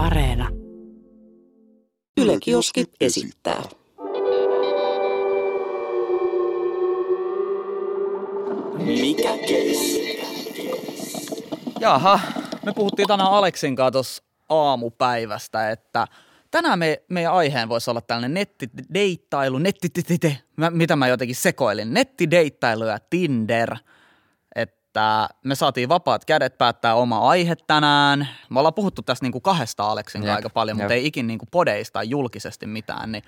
Areena. 0.00 0.48
Yle 2.20 2.38
Kioski 2.40 2.84
esittää. 3.00 3.62
Mikä 8.78 9.36
keissi? 9.48 10.20
Jaha, 11.80 12.20
me 12.66 12.72
puhuttiin 12.74 13.08
tänään 13.08 13.30
Aleksin 13.30 13.76
kanssa 13.76 13.92
tuossa 13.92 14.22
aamupäivästä, 14.48 15.70
että 15.70 16.06
tänään 16.50 16.78
me, 16.78 17.02
meidän 17.08 17.32
aiheen 17.32 17.68
voisi 17.68 17.90
olla 17.90 18.00
tällainen 18.00 18.34
nettideittailu, 18.34 19.58
nettititite, 19.58 20.38
mä, 20.56 20.70
mitä 20.70 20.96
mä 20.96 21.08
jotenkin 21.08 21.36
sekoilin, 21.36 21.94
nettideittailu 21.94 22.84
ja 22.84 22.98
Tinder. 23.10 23.76
Että 24.90 25.28
me 25.44 25.54
saatiin 25.54 25.88
vapaat 25.88 26.24
kädet 26.24 26.58
päättää 26.58 26.94
oma 26.94 27.28
aihe 27.28 27.56
tänään. 27.66 28.28
Me 28.48 28.58
ollaan 28.58 28.74
puhuttu 28.74 29.02
tästä 29.02 29.24
niinku 29.24 29.40
kahdesta 29.40 29.84
Aleksin 29.84 30.22
Jep, 30.22 30.34
aika 30.34 30.50
paljon, 30.50 30.76
mutta 30.76 30.92
jep. 30.92 31.00
ei 31.00 31.06
ikin 31.06 31.26
niinku 31.26 31.46
podeista 31.50 32.02
julkisesti 32.02 32.66
mitään. 32.66 33.12
Niin, 33.12 33.24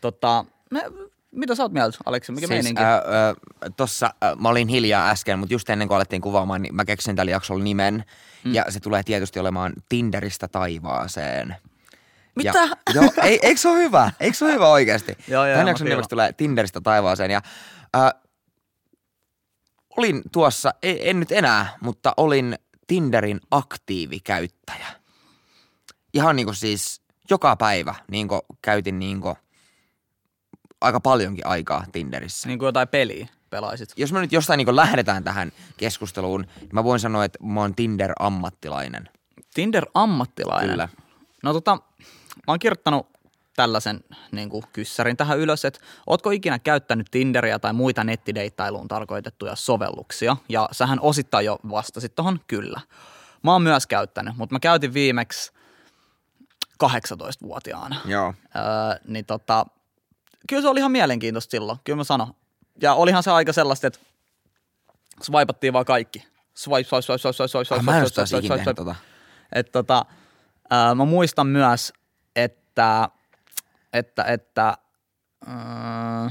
tota, 0.00 0.44
me, 0.70 0.82
mitä 1.30 1.54
sä 1.54 1.62
oot 1.62 1.72
mieltä, 1.72 1.98
Aleksi? 2.06 2.32
Mikä 2.32 2.46
siis, 2.46 2.50
meininki? 2.50 2.82
äh, 2.82 2.94
äh, 2.94 3.72
tossa 3.76 4.06
äh, 4.24 4.36
mä 4.38 4.48
olin 4.48 4.68
hiljaa 4.68 5.10
äsken, 5.10 5.38
mutta 5.38 5.54
just 5.54 5.70
ennen 5.70 5.88
kuin 5.88 5.96
alettiin 5.96 6.22
kuvaamaan, 6.22 6.62
niin 6.62 6.74
mä 6.74 6.84
keksin 6.84 7.16
tällä 7.16 7.32
jaksolla 7.32 7.64
nimen. 7.64 8.04
Mm. 8.44 8.54
Ja 8.54 8.64
se 8.68 8.80
tulee 8.80 9.02
tietysti 9.02 9.40
olemaan 9.40 9.72
Tinderistä 9.88 10.48
taivaaseen. 10.48 11.56
Mitä? 12.34 12.58
Ja, 12.58 12.76
joo, 12.94 13.10
ei, 13.22 13.38
eikö 13.42 13.60
se 13.60 13.68
ole 13.68 13.78
hyvä? 13.78 14.12
Eikö 14.20 14.36
se 14.36 14.44
ole 14.44 14.54
hyvä 14.54 14.68
oikeasti? 14.68 15.16
Joo, 15.28 15.46
joo, 15.46 15.58
Tämän 15.58 15.74
mä 15.82 15.88
jakson 15.88 16.08
tulee 16.10 16.32
Tinderistä 16.32 16.80
taivaaseen. 16.80 17.30
Ja, 17.30 17.40
äh, 17.96 18.21
olin 19.96 20.22
tuossa, 20.32 20.74
ei, 20.82 21.10
en 21.10 21.20
nyt 21.20 21.32
enää, 21.32 21.76
mutta 21.80 22.14
olin 22.16 22.58
Tinderin 22.86 23.40
aktiivikäyttäjä. 23.50 24.86
Ihan 26.14 26.36
niinku 26.36 26.52
siis 26.52 27.02
joka 27.30 27.56
päivä 27.56 27.94
niinku 28.10 28.40
käytin 28.62 28.98
niinku 28.98 29.36
aika 30.80 31.00
paljonkin 31.00 31.46
aikaa 31.46 31.84
Tinderissä. 31.92 32.48
Niin 32.48 32.58
kuin 32.58 32.66
jotain 32.66 32.88
peliä 32.88 33.28
pelaisit. 33.50 33.92
Jos 33.96 34.12
me 34.12 34.20
nyt 34.20 34.32
jostain 34.32 34.58
niinku 34.58 34.76
lähdetään 34.76 35.24
tähän 35.24 35.52
keskusteluun, 35.76 36.46
niin 36.60 36.70
mä 36.72 36.84
voin 36.84 37.00
sanoa, 37.00 37.24
että 37.24 37.38
mä 37.42 37.60
oon 37.60 37.74
Tinder-ammattilainen. 37.74 39.08
Tinder-ammattilainen. 39.54 40.70
Kyllä. 40.70 40.88
No 41.42 41.52
tota, 41.52 41.76
mä 42.36 42.44
oon 42.46 42.58
kirjoittanut 42.58 43.11
tällaisen 43.56 44.00
niin 44.32 44.48
kuin 44.50 44.64
kyssärin 44.72 45.16
tähän 45.16 45.38
ylös, 45.38 45.64
että 45.64 45.80
ootko 46.06 46.30
ikinä 46.30 46.58
käyttänyt 46.58 47.06
Tinderia 47.10 47.58
tai 47.58 47.72
muita 47.72 48.04
nettideittailuun 48.04 48.88
tarkoitettuja 48.88 49.56
sovelluksia? 49.56 50.36
Ja 50.48 50.68
sähän 50.72 51.00
osittain 51.00 51.46
jo 51.46 51.58
vastasit 51.70 52.14
tohon 52.14 52.40
kyllä. 52.46 52.80
Mä 53.42 53.52
oon 53.52 53.62
myös 53.62 53.86
käyttänyt, 53.86 54.36
mutta 54.36 54.54
mä 54.54 54.60
käytin 54.60 54.94
viimeksi 54.94 55.52
18-vuotiaana. 56.84 57.96
Joo. 58.04 58.34
Öö, 58.56 58.62
niin 59.08 59.24
tota, 59.24 59.66
kyllä 60.48 60.62
se 60.62 60.68
oli 60.68 60.80
ihan 60.80 60.92
mielenkiintoista 60.92 61.50
silloin, 61.50 61.78
kyllä 61.84 61.96
mä 61.96 62.04
sanon. 62.04 62.34
Ja 62.82 62.94
olihan 62.94 63.22
se 63.22 63.30
aika 63.30 63.52
sellaista, 63.52 63.86
että 63.86 64.00
swipattiin 65.22 65.72
vaan 65.72 65.84
kaikki. 65.84 66.26
Swipe, 66.54 66.88
swipe, 66.88 67.02
swipe, 67.02 67.18
swipe, 67.18 67.32
swipe, 67.32 67.48
swipe, 67.48 67.64
swipe, 67.64 67.80
Ah, 67.80 67.84
mä 67.84 67.98
en 67.98 68.06
swipe, 68.06 68.06
oo 68.06 68.14
taas 68.14 68.28
swipe, 68.28 68.38
ikinä 68.46 68.54
swipe, 68.56 68.64
tehnyt 68.64 68.76
swipe. 68.76 68.92
tota. 68.92 68.94
Et 69.52 69.72
tota, 69.72 70.04
ää, 70.70 70.94
mä 70.94 71.04
muistan 71.04 71.46
myös, 71.46 71.92
että, 72.36 73.08
että, 73.92 74.24
että 74.24 74.74
ää, 75.46 76.30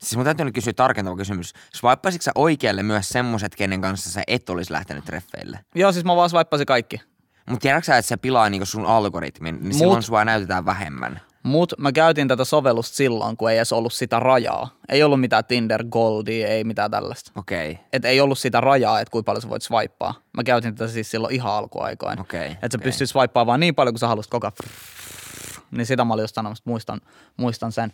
Siis 0.00 0.16
mun 0.16 0.24
täytyy 0.24 0.44
nyt 0.44 0.54
kysyä 0.54 0.72
tarkentava 0.72 1.16
kysymys. 1.16 1.52
Swipeasitko 1.74 2.22
sä 2.22 2.32
oikealle 2.34 2.82
myös 2.82 3.08
semmoset, 3.08 3.56
kenen 3.56 3.80
kanssa 3.80 4.10
sä 4.10 4.22
et 4.26 4.50
olisi 4.50 4.72
lähtenyt 4.72 5.04
treffeille? 5.04 5.58
joo 5.74 5.92
siis 5.92 6.04
mä 6.04 6.16
vaan 6.16 6.30
swippasin 6.30 6.66
kaikki. 6.66 7.00
Mutta 7.50 7.62
tiedätkö 7.62 7.86
sä, 7.86 7.96
että 7.98 8.08
se 8.08 8.16
pilaa 8.16 8.50
niinku 8.50 8.66
sun 8.66 8.86
algoritmin, 8.86 9.58
niin 9.60 9.72
Mut- 9.72 9.78
silloin 9.78 10.02
sua 10.02 10.24
näytetään 10.24 10.64
vähemmän. 10.64 11.20
Mut 11.42 11.72
mä 11.78 11.92
käytin 11.92 12.28
tätä 12.28 12.44
sovellusta 12.44 12.96
silloin, 12.96 13.36
kun 13.36 13.50
ei 13.50 13.56
edes 13.56 13.72
ollut 13.72 13.92
sitä 13.92 14.20
rajaa. 14.20 14.76
Ei 14.88 15.02
ollut 15.02 15.20
mitään 15.20 15.44
Tinder 15.44 15.84
Goldia, 15.84 16.48
ei 16.48 16.64
mitään 16.64 16.90
tällaista. 16.90 17.32
Okei. 17.36 17.70
Okay. 17.70 17.84
Et 17.92 18.04
ei 18.04 18.20
ollut 18.20 18.38
sitä 18.38 18.60
rajaa, 18.60 19.00
että 19.00 19.12
kuinka 19.12 19.26
paljon 19.26 19.42
sä 19.42 19.48
voit 19.48 19.62
swipeaa. 19.62 20.14
Mä 20.36 20.44
käytin 20.44 20.74
tätä 20.74 20.92
siis 20.92 21.10
silloin 21.10 21.34
ihan 21.34 21.52
alkuaikoin. 21.52 22.20
Okei, 22.20 22.46
Että 22.46 22.58
sä 22.60 22.78
okei. 22.78 22.84
pystyt 22.84 23.10
swipeaa 23.10 23.46
vaan 23.46 23.60
niin 23.60 23.74
paljon, 23.74 23.94
kun 23.94 23.98
sä 23.98 24.08
haluaisit 24.08 24.30
koko 24.30 24.46
ajan. 24.46 24.70
Niin 25.70 25.86
sitä 25.86 26.04
mä 26.04 26.14
olin 26.14 26.22
just 26.22 26.34
sanomassa, 26.34 26.62
muistan, 26.66 27.00
muistan 27.36 27.72
sen. 27.72 27.92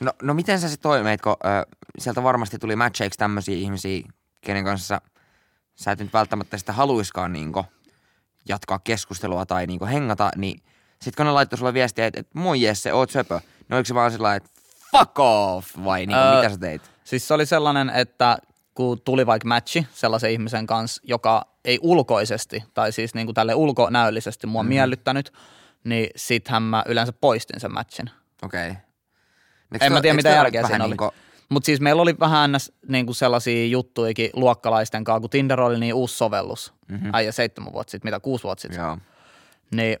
No, 0.00 0.12
no 0.22 0.34
miten 0.34 0.60
sä 0.60 0.68
sit 0.68 0.80
toimit, 0.80 1.20
kun 1.20 1.36
ö, 1.44 1.76
sieltä 1.98 2.22
varmasti 2.22 2.58
tuli 2.58 2.76
matcheiksi 2.76 3.18
tämmöisiä 3.18 3.56
ihmisiä, 3.56 4.02
kenen 4.40 4.64
kanssa 4.64 5.00
sä 5.74 5.92
et 5.92 5.98
nyt 5.98 6.12
välttämättä 6.12 6.58
sitä 6.58 6.72
haluiskaan 6.72 7.32
niinku 7.32 7.64
jatkaa 8.48 8.78
keskustelua 8.78 9.46
tai 9.46 9.66
niinku 9.66 9.86
hengata, 9.86 10.30
niin 10.36 10.62
sit 11.02 11.16
kun 11.16 11.26
ne 11.26 11.32
laittoi 11.32 11.58
sulle 11.58 11.74
viestiä, 11.74 12.06
että 12.06 12.20
et, 12.20 12.28
moi 12.34 12.62
Jesse, 12.62 12.92
oot 12.92 13.10
söpö, 13.10 13.40
niin 13.58 13.74
oliko 13.74 13.86
se 13.86 13.94
vaan 13.94 14.10
sillä 14.10 14.34
että 14.34 14.50
fuck 14.90 15.18
off 15.18 15.68
vai 15.84 16.06
niinku, 16.06 16.24
Öö, 16.24 16.36
mitä 16.36 16.48
sä 16.48 16.58
teit? 16.58 16.82
Siis 17.04 17.28
se 17.28 17.34
oli 17.34 17.46
sellainen, 17.46 17.90
että 17.90 18.38
kun 18.74 19.00
tuli 19.00 19.26
vaikka 19.26 19.48
matchi 19.48 19.86
sellaisen 19.92 20.30
ihmisen 20.30 20.66
kanssa, 20.66 21.02
joka 21.04 21.46
ei 21.64 21.78
ulkoisesti 21.82 22.64
tai 22.74 22.92
siis 22.92 23.14
niin 23.14 23.26
kuin 23.26 23.34
tälle 23.34 23.54
ulkonäöllisesti 23.54 24.46
mua 24.46 24.62
mm-hmm. 24.62 24.68
miellyttänyt, 24.68 25.32
niin 25.84 26.10
sittenhän 26.16 26.62
mä 26.62 26.84
yleensä 26.86 27.12
poistin 27.12 27.60
sen 27.60 27.72
matchin. 27.72 28.10
Okei. 28.42 28.70
Okay. 28.70 28.76
En 29.80 29.92
mä 29.92 30.00
tiedä, 30.00 30.16
mitä 30.16 30.28
järkeä 30.28 30.66
siinä 30.66 30.84
oli. 30.84 30.96
Mutta 31.48 31.66
siis 31.66 31.80
meillä 31.80 32.02
oli 32.02 32.18
vähän 32.20 32.50
niinku 32.88 33.14
sellaisia 33.14 33.66
juttuikin 33.66 34.30
luokkalaisten 34.32 35.04
kanssa, 35.04 35.20
kun 35.20 35.30
Tinder 35.30 35.60
oli 35.60 35.80
niin 35.80 35.94
uusi 35.94 36.16
sovellus, 36.16 36.74
mm-hmm. 36.88 37.10
äijä 37.12 37.32
seitsemän 37.32 37.72
vuotta 37.72 37.90
sitten, 37.90 38.08
mitä 38.08 38.20
kuusi 38.20 38.44
vuotta 38.44 38.62
sitten, 38.62 38.80
Joo. 38.80 38.98
niin, 39.70 39.98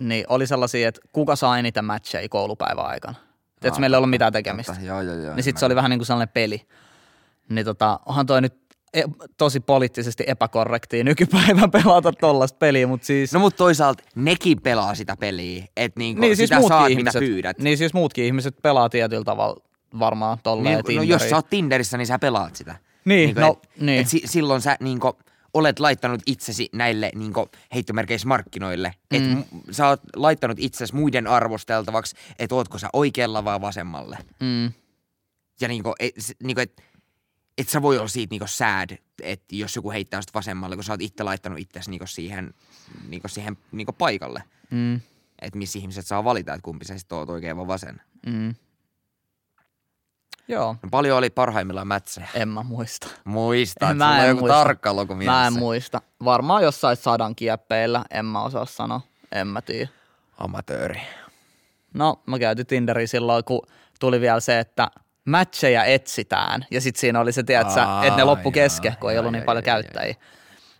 niin 0.00 0.24
oli 0.28 0.46
sellaisia, 0.46 0.88
että 0.88 1.00
kuka 1.12 1.36
saa 1.36 1.58
eniten 1.58 1.84
matcheja 1.84 2.28
koulupäivän 2.28 2.86
aikana. 2.86 3.14
Tiedätkö, 3.60 3.80
meillä 3.80 3.94
ei 3.94 3.98
ollut 3.98 4.10
mitään 4.10 4.32
tekemistä. 4.32 4.72
totta. 4.72 4.86
Joo, 4.86 5.02
joo, 5.02 5.14
joo. 5.14 5.34
Niin 5.34 5.44
sitten 5.44 5.60
se 5.60 5.66
oli 5.66 5.76
vähän 5.76 5.90
niin 5.90 5.98
kuin 5.98 6.06
sellainen 6.06 6.32
peli. 6.34 6.66
Niin 7.48 7.64
tota, 7.64 8.00
onhan 8.06 8.26
toi 8.26 8.40
nyt 8.40 8.54
tosi 9.36 9.60
poliittisesti 9.60 10.24
epäkorrektia 10.26 11.04
nykypäivän 11.04 11.70
pelata 11.82 12.12
tollasta 12.12 12.58
peliä, 12.58 12.86
mutta 12.86 13.06
siis... 13.06 13.32
No 13.32 13.40
mutta 13.40 13.56
toisaalta 13.58 14.02
nekin 14.14 14.60
pelaa 14.62 14.94
sitä 14.94 15.16
peliä, 15.16 15.64
että 15.76 15.98
niinku 16.00 16.20
niin, 16.20 16.36
siis 16.36 16.48
sitä 16.48 16.58
muutkin 16.58 16.78
saat 16.78 16.90
ihmiset, 16.90 17.20
mitä 17.20 17.26
pyydät. 17.32 17.58
Niin 17.58 17.78
siis 17.78 17.94
muutkin 17.94 18.24
ihmiset 18.24 18.54
pelaa 18.62 18.88
tietyllä 18.88 19.24
tavalla 19.24 19.60
varmaan 19.98 20.38
tolleen 20.42 20.82
Niin, 20.88 20.96
no 20.96 21.02
jos 21.02 21.30
sä 21.30 21.36
oot 21.36 21.50
Tinderissä, 21.50 21.96
niin 21.98 22.06
sä 22.06 22.18
pelaat 22.18 22.56
sitä. 22.56 22.74
Niin, 23.04 23.26
Niinku, 23.26 23.40
no, 23.40 23.58
et, 23.62 23.80
niin. 23.80 24.00
Et 24.00 24.08
si- 24.08 24.22
silloin 24.24 24.60
sä 24.60 24.76
niinku, 24.80 25.18
olet 25.54 25.78
laittanut 25.80 26.22
itsesi 26.26 26.68
näille 26.72 27.10
niinku, 27.14 27.48
heittomerkeissä 27.74 28.28
markkinoille. 28.28 28.92
Et 29.10 29.22
Mm. 29.22 29.28
m- 29.38 29.44
sä 29.72 29.88
oot 29.88 30.00
laittanut 30.16 30.58
itsesi 30.60 30.94
muiden 30.94 31.26
arvosteltavaksi, 31.26 32.16
että 32.38 32.54
ootko 32.54 32.78
sä 32.78 32.88
oikealla 32.92 33.44
vai 33.44 33.60
vasemmalle. 33.60 34.18
Mm, 34.40 34.72
Ja 35.60 35.68
niinku, 35.68 35.94
et, 36.00 36.14
s- 36.18 36.34
niinku, 36.42 36.60
et, 36.60 36.82
et 37.60 37.68
sä 37.68 37.82
voi 37.82 37.98
olla 37.98 38.08
siitä 38.08 38.30
niinku 38.32 38.46
sad, 38.46 38.90
että 39.22 39.56
jos 39.56 39.76
joku 39.76 39.90
heittää 39.90 40.20
sitä 40.22 40.30
vasemmalle, 40.34 40.76
kun 40.76 40.84
sä 40.84 40.92
oot 40.92 41.00
itse 41.02 41.22
laittanut 41.22 41.58
itsesi 41.58 41.90
niinku 41.90 42.06
siihen, 42.06 42.54
niinku 43.08 43.28
siihen 43.28 43.56
niinku 43.72 43.92
paikalle. 43.92 44.42
mm, 44.70 45.00
Että 45.42 45.58
missä 45.58 45.78
ihmiset 45.78 46.06
saa 46.06 46.24
valita, 46.24 46.54
että 46.54 46.64
kumpi 46.64 46.84
sä 46.84 46.98
sitten 46.98 47.18
oot 47.18 47.30
oikein 47.30 47.56
vai 47.56 47.66
vasen. 47.66 48.00
mm. 48.26 48.54
Joo, 50.48 50.76
No, 50.82 50.88
paljon 50.90 51.18
oli 51.18 51.30
parhaimmillaan 51.30 51.86
mätsejä. 51.86 52.28
en 52.34 52.48
mä 52.48 52.62
muista. 52.62 53.06
Muista, 53.24 53.90
että 53.90 53.94
Mä 53.94 54.04
sulla 54.04 54.16
on 54.16 54.22
en 54.24 54.28
joku 54.28 54.40
muista. 54.40 54.56
tarkka 54.56 54.94
luku 54.94 55.14
mielessä. 55.14 55.40
Mä 55.40 55.46
en 55.46 55.52
muista. 55.52 56.00
Varmaan 56.24 56.62
jossain 56.62 56.96
sadan 56.96 57.34
kieppeillä, 57.36 58.04
en 58.10 58.24
mä 58.24 58.42
osaa 58.42 58.66
sanoa. 58.66 59.00
En 59.32 59.46
mä 59.46 59.62
tiedä. 59.62 59.88
Amatööri. 60.38 61.00
No, 61.94 62.22
mä 62.26 62.38
käytin 62.38 62.66
Tinderiä 62.66 63.06
silloin, 63.06 63.44
kun 63.44 63.66
tuli 64.00 64.20
vielä 64.20 64.40
se, 64.40 64.58
että 64.58 64.90
matcheja 65.24 65.84
etsitään. 65.84 66.66
Ja 66.70 66.80
sitten 66.80 67.00
siinä 67.00 67.20
oli 67.20 67.32
se, 67.32 67.42
tiedätkö, 67.42 67.80
että 68.02 68.16
ne 68.16 68.24
loppu 68.24 68.50
kesken, 68.50 68.96
kun 69.00 69.12
ei 69.12 69.18
ollut 69.18 69.32
niin 69.32 69.44
paljon 69.44 69.64
käyttäjiä. 69.64 70.14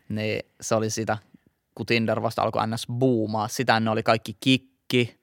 Niin 0.08 0.42
se 0.60 0.74
oli 0.74 0.90
sitä, 0.90 1.18
kun 1.74 1.86
Tinder 1.86 2.22
vasta 2.22 2.42
alkoi 2.42 2.66
ns. 2.66 2.86
boomaa. 2.92 3.48
Sitä 3.48 3.80
ne 3.80 3.91
oli 3.91 4.03
kaikki 4.03 4.36
kikki, 4.41 5.20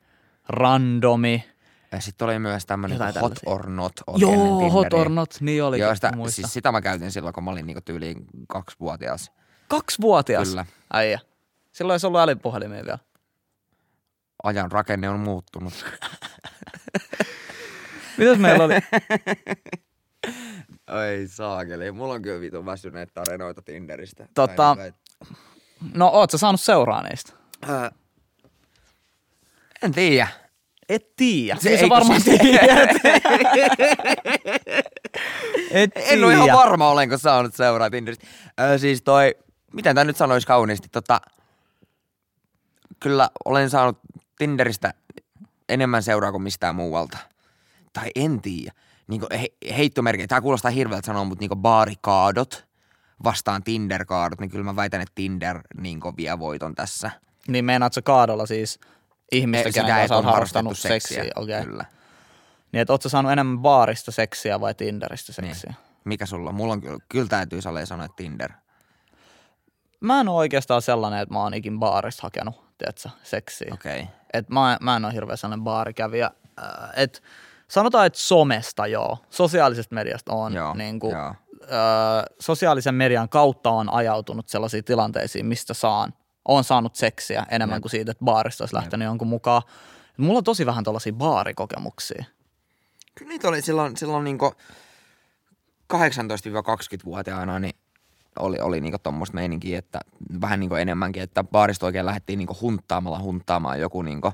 randomi. 0.50 1.44
Ja 1.92 2.02
sitten 2.02 2.26
oli 2.26 2.40
myös 2.40 2.66
tämmöinen 2.66 2.98
hot 3.00 3.14
tällaisia. 3.14 3.50
or 3.52 3.70
not 3.70 3.94
oli 4.08 4.22
Joo, 4.22 4.70
hot 4.70 4.94
or 4.94 5.10
not, 5.10 5.36
niin 5.40 5.64
oli. 5.64 5.80
Joo, 5.80 5.96
sitä, 5.96 6.12
muista. 6.16 6.36
siis 6.36 6.54
sitä 6.54 6.72
mä 6.72 6.82
käytin 6.82 7.12
silloin, 7.12 7.34
kun 7.34 7.44
mä 7.44 7.52
olin 7.52 7.66
niinku 7.66 7.82
tyyliin 7.86 8.16
kaksivuotias. 8.48 9.32
Kaksivuotias. 9.68 10.50
Kyllä. 10.50 10.66
Äijä. 10.94 11.20
Silloin 11.72 11.96
ei 11.96 12.00
se 12.00 12.08
ollut 12.08 12.22
älypuhelimia 12.22 12.84
vielä. 12.84 13.00
Ajan 14.44 14.72
rakenne 14.72 15.10
on 15.10 15.20
muuttunut. 15.20 15.74
Mitäs 18.18 18.38
meillä 18.38 18.64
oli? 18.64 18.74
Ai 20.88 21.28
saakeli, 21.28 21.92
mulla 21.92 22.14
on 22.14 22.22
kyllä 22.22 22.42
vitun 22.42 22.66
väsyneet 22.66 23.14
tarinoita 23.14 23.62
Tinderistä. 23.62 24.24
Tota- 24.24 24.56
Tai 24.56 24.76
niinku, 24.76 24.98
No, 25.94 26.08
oot 26.08 26.32
sä 26.32 26.38
saanut 26.38 26.62
seuraa 26.62 27.04
niistä? 27.10 27.34
et- 27.64 27.70
Ää, 27.70 27.92
en 29.84 29.92
tiedä. 29.92 30.28
Et 30.90 31.16
tiedä. 31.16 31.56
Se 31.56 31.62
Se, 31.62 31.70
ei, 31.70 31.78
sä 31.78 31.90
varmaan 31.90 32.22
siis- 32.22 32.42
tiedät. 32.42 32.90
Et 35.72 35.92
En 35.96 36.24
ole 36.24 36.34
ihan 36.34 36.58
varma, 36.58 36.90
olenko 36.90 37.18
saanut 37.18 37.56
seuraa 37.56 37.90
Tinderistä. 37.90 38.28
Öö, 38.60 38.78
siis 38.78 39.02
toi, 39.02 39.36
miten 39.74 39.96
tää 39.96 40.04
nyt 40.04 40.18
sanois 40.18 40.46
kauniisti, 40.46 40.90
tota, 40.92 41.22
kyllä 43.00 43.30
olen 43.46 43.70
saanut 43.70 44.00
Tinderistä 44.38 44.94
enemmän 45.70 46.04
seuraa 46.04 46.32
kuin 46.32 46.44
mistään 46.44 46.76
muualta. 46.76 47.18
Tai 48.00 48.12
en 48.16 48.42
tiedä. 48.42 48.72
Niin 49.08 49.22
he, 49.32 49.48
heittomerkki, 49.78 50.28
tämä 50.28 50.42
kuulostaa 50.42 50.72
hirveältä 50.72 51.06
sanoa, 51.06 51.24
mutta 51.24 51.42
niin 51.42 51.62
baarikaadot 51.62 52.68
vastaan 53.24 53.64
Tinder-kaadot, 53.64 54.40
niin 54.40 54.50
kyllä 54.50 54.64
mä 54.64 54.76
väitän, 54.76 55.02
että 55.02 55.12
Tinder 55.16 55.62
niin 55.82 56.00
vie 56.18 56.40
voiton 56.40 56.76
tässä. 56.76 57.12
Niin 57.48 57.66
meinaatko 57.66 58.02
kaadolla 58.04 58.46
siis 58.46 58.80
ihmistä, 59.32 59.72
kenen 59.72 59.96
kanssa 59.96 60.18
on 60.18 60.26
harrastanut 60.26 60.78
seksiä? 60.78 61.18
seksiä. 61.18 61.32
Okei. 61.36 61.64
Kyllä. 61.64 61.86
Niin, 62.72 62.82
että 62.82 62.94
ootko 62.94 63.10
saanut 63.10 63.32
enemmän 63.32 63.60
baarista 63.60 64.12
seksiä 64.12 64.60
vai 64.60 64.76
Tinderistä 64.76 65.34
seksiä? 65.34 65.70
Niin. 65.70 65.86
Mikä 66.06 66.26
sulla 66.26 66.50
on? 66.50 66.56
Mulla 66.56 66.74
on 66.74 66.82
kyllä, 66.82 67.00
kyllä 67.10 67.28
täytyy 67.28 67.62
sanoa, 67.62 68.06
että 68.06 68.16
Tinder. 68.16 68.52
Mä 70.00 70.22
en 70.22 70.30
ole 70.30 70.38
oikeastaan 70.38 70.82
sellainen, 70.82 71.20
että 71.20 71.34
mä 71.34 71.40
oon 71.40 71.54
ikin 71.54 71.80
baarista 71.80 72.24
hakenut, 72.24 72.56
tiedätkö, 72.78 73.10
seksiä. 73.24 73.74
Okei. 73.74 74.00
Okay. 74.00 74.14
Et 74.34 74.50
mä, 74.50 74.78
mä 74.82 74.96
en 74.96 75.06
ole 75.06 75.14
hirveän 75.14 75.38
sellainen 75.38 75.64
baarikävijä. 75.64 76.32
Äh, 76.60 76.90
Et 76.96 77.24
sanotaan, 77.70 78.06
että 78.06 78.20
somesta 78.20 78.88
joo, 78.88 79.18
sosiaalisesta 79.30 79.96
mediasta 79.96 80.34
on. 80.34 80.54
Joo, 80.54 80.74
niin 80.74 81.00
kuin, 81.00 81.16
joo. 81.16 81.36
Ö, 81.64 81.68
sosiaalisen 82.40 82.96
median 82.96 83.30
kautta 83.30 83.70
on 83.70 83.94
ajautunut 83.94 84.50
sellaisiin 84.50 84.84
tilanteisiin, 84.84 85.46
mistä 85.46 85.74
saan, 85.74 86.14
on 86.46 86.64
saanut 86.64 86.96
seksiä 86.96 87.46
enemmän 87.52 87.76
Jep. 87.76 87.82
kuin 87.82 87.92
siitä, 87.92 88.12
että 88.12 88.26
baarista 88.26 88.64
olisi 88.64 88.76
lähtenyt 88.76 89.06
jonkun 89.06 89.28
mukaan. 89.28 89.62
Mulla 90.18 90.38
on 90.38 90.44
tosi 90.44 90.66
vähän 90.66 90.84
tällaisia 90.84 91.14
baarikokemuksia. 91.14 92.26
Kyllä 93.16 93.30
niitä 93.30 93.48
oli 93.48 93.62
silloin, 93.62 93.98
silloin 93.98 94.24
niinku 94.24 94.54
18-20-vuotiaana, 95.94 97.60
niin 97.60 97.76
oli, 98.40 98.58
oli 98.60 98.82
niinku 98.82 98.98
tommoista 99.04 99.36
meininkiä, 99.36 99.80
että 99.80 100.00
vähän 100.42 100.60
niinku 100.60 100.76
enemmänkin, 100.76 101.24
että 101.24 101.44
baarista 101.44 101.86
oikein 101.86 102.06
lähdettiin 102.06 102.38
niinku 102.38 102.58
hunttaamalla 102.62 103.20
hunttaamaan 103.20 103.80
joku 103.80 104.02
niinku, 104.02 104.32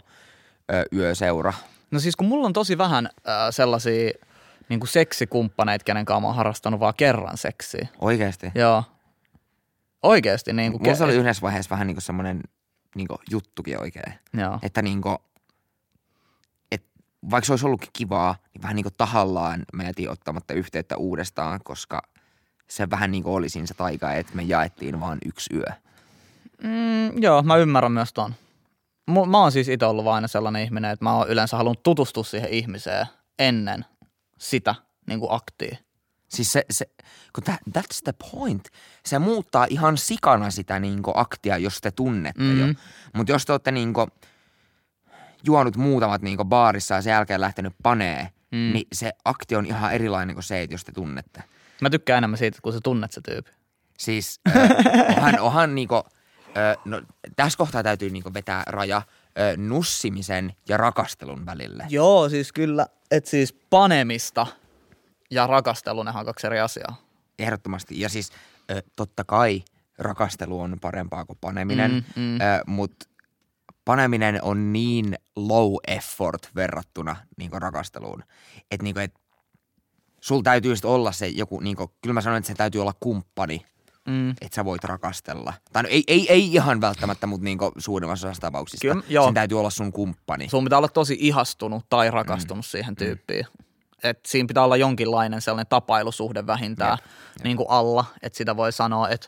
ö, 0.74 0.86
yöseura. 0.94 1.54
No 1.94 2.00
siis 2.00 2.16
kun 2.16 2.28
mulla 2.28 2.46
on 2.46 2.54
tosi 2.54 2.78
vähän 2.78 3.06
äh, 3.06 3.34
sellaisia 3.50 4.12
niin 4.70 4.80
kuin 4.80 4.88
seksikumppaneita, 4.88 5.84
kenen 5.84 6.06
kanssa 6.06 6.22
mä 6.22 6.28
oon 6.28 6.36
harrastanut 6.36 6.80
vaan 6.80 6.94
kerran 6.98 7.38
seksiä. 7.38 7.88
Oikeesti. 8.02 8.52
Joo. 8.56 8.84
Oikeesti. 10.04 10.54
Niin 10.54 10.72
kuin 10.72 10.82
Mulla 10.82 10.96
se 10.96 11.04
oli 11.04 11.16
yhdessä 11.16 11.42
vaiheessa 11.42 11.70
vähän 11.70 11.88
niinku 11.88 12.02
semmonen 12.02 12.42
niinku 12.96 13.16
juttukin 13.32 13.82
oikein. 13.82 14.14
Joo. 14.34 14.60
Että 14.62 14.82
niinku, 14.82 15.18
et 16.72 16.84
vaikka 17.32 17.46
se 17.46 17.54
olisi 17.54 17.66
ollutkin 17.66 17.90
kivaa, 17.94 18.36
niin 18.54 18.62
vähän 18.62 18.76
niinku 18.76 18.92
tahallaan 18.98 19.64
me 19.74 19.84
jätiin 19.84 20.10
ottamatta 20.10 20.54
yhteyttä 20.54 20.98
uudestaan, 20.98 21.60
koska 21.64 22.02
se 22.68 22.90
vähän 22.90 23.12
niinku 23.12 23.36
oli 23.36 23.50
siinä 23.50 23.68
se 23.68 23.74
taika, 23.74 24.14
että 24.14 24.36
me 24.36 24.44
jaettiin 24.44 25.00
vaan 25.00 25.18
yksi 25.26 25.56
yö. 25.56 25.66
Mm, 26.64 27.24
joo, 27.24 27.42
mä 27.42 27.58
ymmärrän 27.58 27.92
myös 27.92 28.14
ton. 28.14 28.36
Mä 29.08 29.40
oon 29.40 29.52
siis 29.52 29.70
itse 29.70 29.86
ollut 29.86 30.08
aina 30.08 30.28
sellainen 30.28 30.64
ihminen, 30.64 30.92
että 30.92 31.06
mä 31.06 31.14
oon 31.14 31.30
yleensä 31.30 31.58
halunnut 31.58 31.84
tutustua 31.84 32.24
siihen 32.24 32.50
ihmiseen 32.50 33.06
ennen 33.40 33.86
sitä 34.38 34.76
niin 35.08 35.20
kuin 35.20 35.32
aktia. 35.32 35.78
Siis 36.28 36.52
se, 36.52 36.66
se 36.70 36.86
kun 37.36 37.44
that, 37.44 37.60
that's 37.78 38.02
the 38.04 38.14
point. 38.32 38.68
Se 39.06 39.20
muuttaa 39.20 39.68
ihan 39.70 39.98
sikana 39.98 40.50
sitä 40.50 40.80
niinku 40.80 41.12
aktia, 41.16 41.58
jos 41.58 41.82
te 41.82 41.92
tunnette 41.92 42.42
mm. 42.42 42.60
jo. 42.60 42.74
Mutta 43.14 43.32
jos 43.32 43.46
te 43.46 43.52
olette 43.52 43.72
niinku 43.72 44.08
juonut 45.46 45.78
muutamat 45.78 46.22
niinku 46.22 46.46
baarissa 46.46 46.96
ja 46.96 47.02
sen 47.02 47.12
jälkeen 47.12 47.42
lähtenyt 47.42 47.74
panee, 47.84 48.30
mm. 48.52 48.74
niin 48.74 48.88
se 48.94 49.12
akti 49.26 49.56
on 49.56 49.66
ihan 49.66 49.94
erilainen 49.94 50.36
kuin 50.36 50.44
se, 50.44 50.62
että 50.62 50.74
jos 50.74 50.86
te 50.86 50.92
tunnette. 50.92 51.44
Mä 51.82 51.90
tykkään 51.90 52.18
enemmän 52.18 52.38
siitä, 52.38 52.60
kun 52.62 52.74
sä 52.74 52.80
tunnet 52.84 53.12
se 53.12 53.22
tyyppi. 53.22 53.52
Siis 53.98 54.40
äh, 54.56 54.70
onhan, 55.18 55.40
onhan 55.40 55.76
niinku, 55.76 56.04
no, 56.86 57.02
tässä 57.36 57.58
kohtaa 57.58 57.84
täytyy 57.84 58.10
niinku 58.10 58.34
vetää 58.34 58.64
raja 58.68 58.98
äh, 58.98 59.04
nussimisen 59.58 60.54
ja 60.70 60.78
rakastelun 60.78 61.46
välille. 61.46 61.86
Joo, 61.90 62.30
siis 62.30 62.52
kyllä. 62.52 62.88
Että 63.12 63.30
siis 63.30 63.54
panemista 63.54 64.48
ja 65.32 65.48
rakastelu, 65.48 66.04
nehän 66.04 66.20
on 66.20 66.26
kaksi 66.26 66.48
eri 66.48 66.60
asiaa. 66.60 66.96
Ehdottomasti. 67.40 68.00
Ja 68.00 68.10
siis 68.10 68.32
äh, 68.72 68.84
totta 68.96 69.24
kai 69.24 69.64
rakastelu 69.98 70.62
on 70.62 70.78
parempaa 70.82 71.26
kuin 71.26 71.38
paneminen, 71.42 71.92
Mm, 71.92 72.22
mm. 72.22 72.40
mutta 72.68 73.06
paneminen 73.86 74.44
on 74.44 74.74
niin 74.74 75.16
low 75.36 75.74
effort 75.88 76.50
verrattuna 76.56 77.16
niinku 77.38 77.60
rakasteluun. 77.60 78.24
Että 78.72 78.84
niinku, 78.84 79.00
et, 79.00 79.14
sul 80.22 80.42
täytyy 80.42 80.76
sit 80.76 80.86
olla 80.86 81.12
se 81.12 81.28
joku, 81.28 81.60
niinku, 81.60 81.94
kyllä 82.02 82.14
mä 82.14 82.22
sanon, 82.22 82.38
että 82.38 82.48
se 82.48 82.54
täytyy 82.54 82.82
olla 82.82 82.94
kumppani, 83.00 83.66
Mm. 84.08 84.30
että 84.30 84.56
sä 84.56 84.66
voit 84.66 84.84
rakastella. 84.84 85.54
Tai 85.74 85.84
no, 85.84 85.90
ei, 85.92 86.04
ei, 86.08 86.32
ei 86.32 86.54
ihan 86.54 86.82
välttämättä, 86.82 87.28
mutta 87.28 87.44
niinku 87.44 87.72
suurimmassa 87.78 88.28
osassa 88.28 88.42
tapauksista. 88.42 88.88
Kyllä, 88.88 89.04
joo. 89.10 89.26
Sen 89.26 89.34
täytyy 89.34 89.60
olla 89.60 89.70
sun 89.70 89.92
kumppani. 89.92 90.50
Sun 90.50 90.64
pitää 90.64 90.78
olla 90.78 90.88
tosi 90.88 91.18
ihastunut 91.20 91.86
tai 91.90 92.12
rakastunut 92.12 92.66
mm. 92.66 92.70
siihen 92.70 92.96
tyyppiin. 92.96 93.46
Et 94.04 94.20
siinä 94.26 94.48
pitää 94.48 94.64
olla 94.64 94.78
jonkinlainen 94.78 95.42
sellainen 95.42 95.70
tapailusuhde 95.70 96.48
vähintään 96.48 96.98
niin 97.44 97.58
kuin 97.58 97.70
alla, 97.70 98.06
että 98.22 98.38
sitä 98.38 98.58
voi 98.58 98.72
sanoa, 98.72 99.10
että 99.10 99.28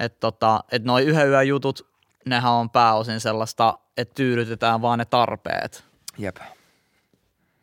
et 0.00 0.20
tota, 0.20 0.64
et 0.72 0.84
noi 0.84 1.02
yhden 1.02 1.28
yön 1.28 1.48
jutut, 1.48 1.88
nehän 2.26 2.52
on 2.52 2.70
pääosin 2.70 3.20
sellaista, 3.20 3.78
että 3.96 4.14
tyydytetään 4.14 4.82
vaan 4.82 4.98
ne 4.98 5.04
tarpeet. 5.04 5.84
Jep. 6.18 6.36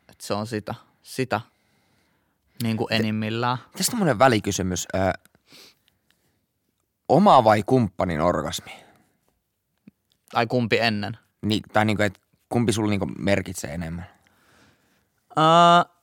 Et 0.08 0.20
se 0.20 0.34
on 0.34 0.46
sitä, 0.46 0.74
sitä 1.02 1.40
niin 2.62 2.76
kuin 2.76 2.92
enimmillään. 2.92 3.58
Tästä 3.76 3.90
tämmönen 3.90 4.18
välikysymys. 4.18 4.88
Ö, 4.94 4.98
oma 7.10 7.44
vai 7.44 7.62
kumppanin 7.66 8.20
orgasmi? 8.20 8.72
Tai 10.32 10.46
kumpi 10.46 10.78
ennen. 10.78 11.18
Ni, 11.42 11.60
tai 11.72 11.84
niinku, 11.84 12.02
että 12.02 12.20
kumpi 12.48 12.72
sulla 12.72 12.90
niinku 12.90 13.06
merkitsee 13.18 13.74
enemmän? 13.74 14.06
Uh, 15.30 15.94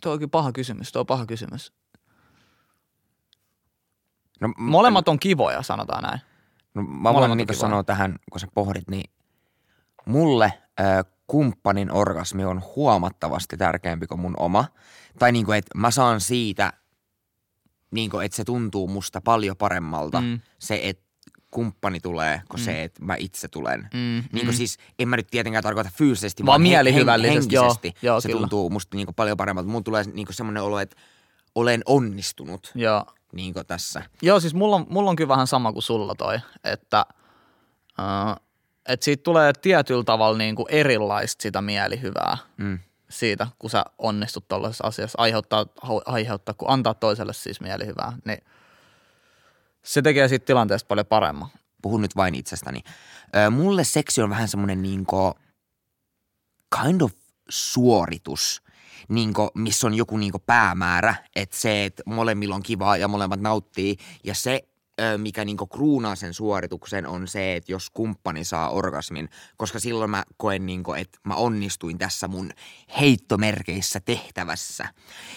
tuo 0.00 0.12
onkin 0.12 0.30
paha 0.30 0.52
kysymys, 0.52 0.92
tuo 0.92 1.00
on 1.00 1.06
paha 1.06 1.26
kysymys. 1.26 1.72
No, 4.40 4.48
m- 4.48 4.62
Molemmat 4.62 5.08
on 5.08 5.18
kivoja, 5.18 5.62
sanotaan 5.62 6.02
näin. 6.02 6.20
No, 6.74 6.82
mä 6.82 6.88
Molemmat 6.88 7.20
voin 7.20 7.30
on 7.30 7.36
niinku 7.36 7.52
sanoa 7.54 7.84
tähän, 7.84 8.16
kun 8.32 8.40
sä 8.40 8.46
pohdit, 8.54 8.88
niin 8.88 9.10
mulle 10.06 10.52
ö, 10.80 10.82
kumppanin 11.26 11.92
orgasmi 11.92 12.44
on 12.44 12.62
huomattavasti 12.76 13.56
tärkeämpi 13.56 14.06
kuin 14.06 14.20
mun 14.20 14.34
oma. 14.36 14.64
Tai 15.18 15.32
niinku, 15.32 15.52
että 15.52 15.78
mä 15.78 15.90
saan 15.90 16.20
siitä, 16.20 16.72
niinku, 17.90 18.18
että 18.18 18.36
se 18.36 18.44
tuntuu 18.44 18.88
musta 18.88 19.20
paljon 19.20 19.56
paremmalta 19.56 20.20
Mm. 20.20 20.40
se, 20.58 20.80
että 20.82 21.10
kumppani 21.50 22.00
tulee, 22.00 22.42
kuin 22.48 22.60
se, 22.60 22.82
että 22.84 23.04
mä 23.04 23.14
itse 23.18 23.48
tulen. 23.48 23.80
Mm, 23.80 23.98
Niin 23.98 24.24
kuin 24.32 24.46
mm. 24.46 24.52
siis, 24.52 24.78
en 24.98 25.08
mä 25.08 25.16
nyt 25.16 25.26
tietenkään 25.30 25.62
tarkoita 25.62 25.90
fyysisesti, 25.94 26.46
Vaan 26.46 26.60
he- 26.60 26.68
mielihyvällisesti, 26.68 27.54
joo, 27.54 27.62
henkisesti 27.64 27.94
joo, 28.02 28.20
se 28.20 28.28
kyllä. 28.28 28.40
tuntuu 28.40 28.70
musta 28.70 28.96
niinku 28.96 29.12
paljon 29.12 29.36
paremmalta. 29.36 29.68
Mun 29.70 29.84
tulee 29.84 30.04
niinku 30.12 30.32
semmoinen 30.32 30.62
olo, 30.62 30.78
että 30.78 30.96
olen 31.54 31.82
onnistunut 31.86 32.72
Joo. 32.74 33.04
niinku 33.32 33.64
tässä. 33.64 34.02
Joo, 34.22 34.40
siis 34.40 34.54
mulla 34.54 34.76
on, 34.76 34.86
mulla 34.88 35.10
on 35.10 35.16
kyllä 35.16 35.28
vähän 35.28 35.46
sama 35.46 35.72
kuin 35.72 35.82
sulla 35.82 36.14
toi, 36.14 36.38
että 36.64 37.06
uh, 37.98 38.36
et 38.88 39.02
siitä 39.02 39.22
tulee 39.22 39.52
tietyllä 39.52 40.04
tavalla 40.04 40.38
niin 40.38 40.54
kuin 40.56 40.66
erilaista 40.68 41.42
sitä 41.42 41.62
mielihyvää 41.62 42.36
Mm. 42.56 42.78
Siitä, 43.10 43.46
kun 43.58 43.70
sä 43.70 43.84
onnistut 43.98 44.48
tuollaisessa 44.48 44.86
asiassa, 44.86 45.18
aiheuttaa, 45.18 45.66
aiheuttaa, 46.06 46.54
kun 46.54 46.70
antaa 46.70 46.94
toiselle 46.94 47.32
siis 47.32 47.60
mielihyvää, 47.60 48.12
niin 48.24 48.38
se 49.82 50.02
tekee 50.02 50.28
siitä 50.28 50.46
tilanteesta 50.46 50.86
paljon 50.86 51.06
paremman. 51.06 51.48
Puhun 51.82 52.02
nyt 52.02 52.16
vain 52.16 52.34
itsestäni. 52.34 52.80
Ö, 53.36 53.50
mulle 53.50 53.84
seksi 53.84 54.22
on 54.22 54.30
vähän 54.30 54.48
semmoinen 54.48 54.82
niinku 54.82 55.34
kind 56.82 57.00
of 57.00 57.12
suoritus, 57.48 58.62
niinku, 59.08 59.50
missä 59.54 59.86
on 59.86 59.94
joku 59.94 60.16
niinku 60.16 60.38
päämäärä, 60.38 61.14
että 61.36 61.56
se, 61.56 61.84
että 61.84 62.02
molemmilla 62.06 62.54
on 62.54 62.62
kivaa 62.62 62.96
ja 62.96 63.08
molemmat 63.08 63.40
nauttii. 63.40 63.96
Ja 64.24 64.34
se, 64.34 64.68
mikä 65.18 65.44
niinku 65.44 65.66
kruunaa 65.66 66.16
sen 66.16 66.34
suorituksen, 66.34 67.06
on 67.06 67.28
se, 67.28 67.56
että 67.56 67.72
jos 67.72 67.90
kumppani 67.90 68.44
saa 68.44 68.70
orgasmin, 68.70 69.28
koska 69.56 69.80
silloin 69.80 70.10
mä 70.10 70.24
koen, 70.36 70.66
niinku, 70.66 70.92
että 70.92 71.18
mä 71.26 71.34
onnistuin 71.34 71.98
tässä 71.98 72.28
mun 72.28 72.50
heittomerkeissä 73.00 74.00
tehtävässä. 74.00 74.88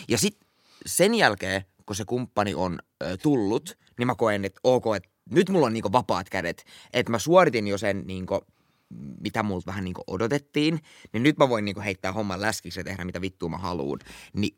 Ja 0.08 0.17
sitten 0.17 0.50
sen 0.86 1.15
jälkeen, 1.15 1.65
kun 1.86 1.96
se 1.96 2.05
kumppani 2.05 2.53
on 2.53 2.79
ö, 3.03 3.17
tullut, 3.17 3.77
niin 3.98 4.08
mä 4.08 4.15
koen, 4.15 4.46
että 4.46 4.60
ok, 4.63 4.84
että 4.96 5.10
nyt 5.29 5.50
mulla 5.50 5.65
on 5.65 5.74
niinku 5.74 5.91
vapaat 5.91 6.29
kädet, 6.29 6.65
että 6.93 7.12
mä 7.12 7.20
suoritin 7.20 7.67
jo 7.67 7.77
sen 7.77 8.03
niinku, 8.05 8.41
mitä 9.22 9.43
multa 9.43 9.65
vähän 9.65 9.84
niinku 9.84 10.03
odotettiin, 10.08 10.79
niin 11.13 11.24
nyt 11.24 11.38
mä 11.38 11.50
voin 11.50 11.65
niinku 11.65 11.82
heittää 11.82 12.12
homman 12.12 12.41
läskiksi 12.41 12.79
ja 12.79 12.84
tehdä 12.84 13.05
mitä 13.05 13.22
vittua 13.22 13.50
mä 13.50 13.58
haluun. 13.58 14.00
Niin 14.34 14.55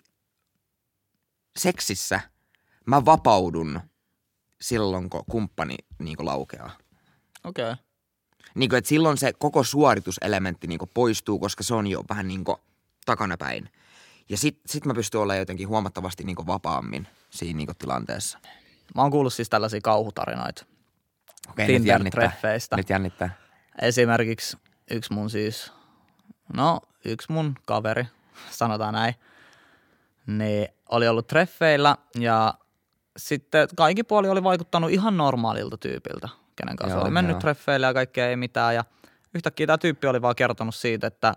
seksissä 1.57 2.19
mä 2.85 3.05
vapaudun 3.05 3.79
silloin, 4.67 5.09
kun 5.09 5.23
kumppani 5.29 5.75
niinku 5.99 6.25
laukeaa. 6.25 6.71
Okei. 7.43 7.71
Okay. 7.71 7.75
Niin 8.55 8.69
kuin, 8.69 8.77
että 8.77 8.89
silloin 8.89 9.17
se 9.17 9.33
koko 9.33 9.63
suorituselementti 9.63 10.67
niin 10.67 10.79
kuin 10.79 10.91
poistuu, 10.93 11.39
koska 11.39 11.63
se 11.63 11.73
on 11.73 11.87
jo 11.87 12.03
vähän 12.09 12.27
niin 12.27 12.43
kuin 12.43 12.57
takanapäin. 13.05 13.69
Ja 14.29 14.37
sit, 14.37 14.61
sit 14.65 14.85
mä 14.85 14.93
pystyn 14.93 15.21
olemaan 15.21 15.39
jotenkin 15.39 15.67
huomattavasti 15.67 16.23
niin 16.23 16.35
kuin 16.35 16.47
vapaammin 16.47 17.07
siinä 17.29 17.57
niin 17.57 17.67
kuin 17.67 17.77
tilanteessa. 17.77 18.39
Mä 18.95 19.01
oon 19.01 19.11
kuullut 19.11 19.33
siis 19.33 19.49
tällaisia 19.49 19.81
kauhutarinoita, 19.83 20.65
Okei, 21.49 21.67
nyt 21.67 21.85
jännittää. 21.85 22.21
Tinder-treffeistä. 22.21 22.75
Nyt 22.77 22.89
jännittää. 22.89 23.37
Esimerkiksi 23.81 24.57
yksi 24.91 25.13
mun 25.13 25.29
siis, 25.29 25.71
no 26.53 26.79
yksi 27.05 27.31
mun 27.31 27.55
kaveri, 27.65 28.05
sanotaan 28.51 28.93
näin, 28.93 29.15
niin 30.27 30.67
oli 30.89 31.07
ollut 31.07 31.27
treffeillä 31.27 31.97
ja 32.19 32.53
sitten 33.17 33.67
kaikki 33.75 34.03
puoli 34.03 34.29
oli 34.29 34.43
vaikuttanut 34.43 34.91
ihan 34.91 35.17
normaalilta 35.17 35.77
tyypiltä, 35.77 36.29
kenen 36.55 36.75
kanssa 36.75 36.97
Joo, 36.97 37.03
oli 37.03 37.11
mennyt 37.11 37.33
joo. 37.33 37.39
treffeille 37.39 37.85
ja 37.85 37.93
kaikkea 37.93 38.29
ei 38.29 38.35
mitään. 38.35 38.75
Ja 38.75 38.83
yhtäkkiä 39.33 39.67
tämä 39.67 39.77
tyyppi 39.77 40.07
oli 40.07 40.21
vaan 40.21 40.35
kertonut 40.35 40.75
siitä, 40.75 41.07
että 41.07 41.33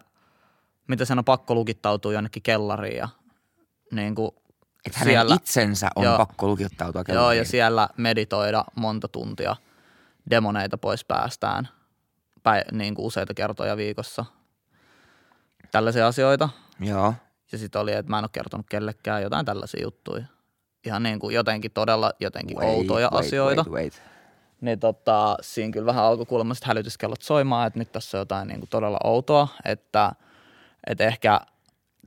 miten 0.89 1.07
sen 1.07 1.19
on 1.19 1.25
pakko 1.25 1.55
lukittautua 1.55 2.13
jonnekin 2.13 2.43
kellariin 2.43 2.97
ja 2.97 3.09
niin 3.93 4.15
kuin 4.15 4.31
Että 4.87 4.99
hänen 4.99 5.13
siellä, 5.13 5.35
itsensä 5.35 5.89
on 5.97 6.05
Joo. 6.05 6.19
pakko 6.19 6.47
lukittautua 6.47 6.99
joo, 7.01 7.05
kellariin. 7.05 7.39
ja 7.39 7.45
siellä 7.45 7.89
meditoida 7.97 8.65
monta 8.75 9.09
tuntia 9.09 9.57
demoneita 10.31 10.79
pois 10.79 11.05
päästään 11.05 11.69
päi, 12.43 12.63
niin 12.73 12.95
kuin 12.95 13.07
useita 13.07 13.35
kertoja 13.35 13.77
viikossa. 13.77 14.25
Tällaisia 15.73 16.07
asioita. 16.07 16.49
Joo. 16.81 17.15
Ja 17.53 17.59
sitten 17.59 17.81
oli, 17.81 17.93
että 17.93 18.11
mä 18.11 18.19
en 18.19 18.25
ole 18.25 18.31
kertonut 18.33 18.67
kellekään 18.71 19.23
jotain 19.23 19.47
tällaisia 19.47 19.83
juttuja. 19.83 20.25
Ihan 20.89 21.03
niin 21.03 21.19
kuin 21.19 21.35
jotenkin 21.35 21.71
todella 21.71 22.13
jotenkin 22.21 22.59
Wait, 22.59 22.69
outoja 22.69 23.09
wait, 23.13 23.27
asioita. 23.27 23.65
Wait, 23.71 23.73
wait. 23.73 24.03
Niin 24.61 24.81
tota, 24.81 25.37
siinä 25.41 25.73
kyllä 25.73 25.87
vähän 25.87 26.05
alkoi 26.05 26.27
kuulemma 26.27 26.55
hälytyskellot 26.65 27.23
soimaan, 27.23 27.67
että 27.67 27.79
nyt 27.79 27.93
tässä 27.93 28.19
on 28.19 28.21
jotain 28.21 28.49
niin 28.49 28.61
kuin 28.61 28.71
todella 28.71 28.99
outoa, 29.05 29.49
että, 29.65 30.13
että 30.87 31.05
ehkä 31.05 31.41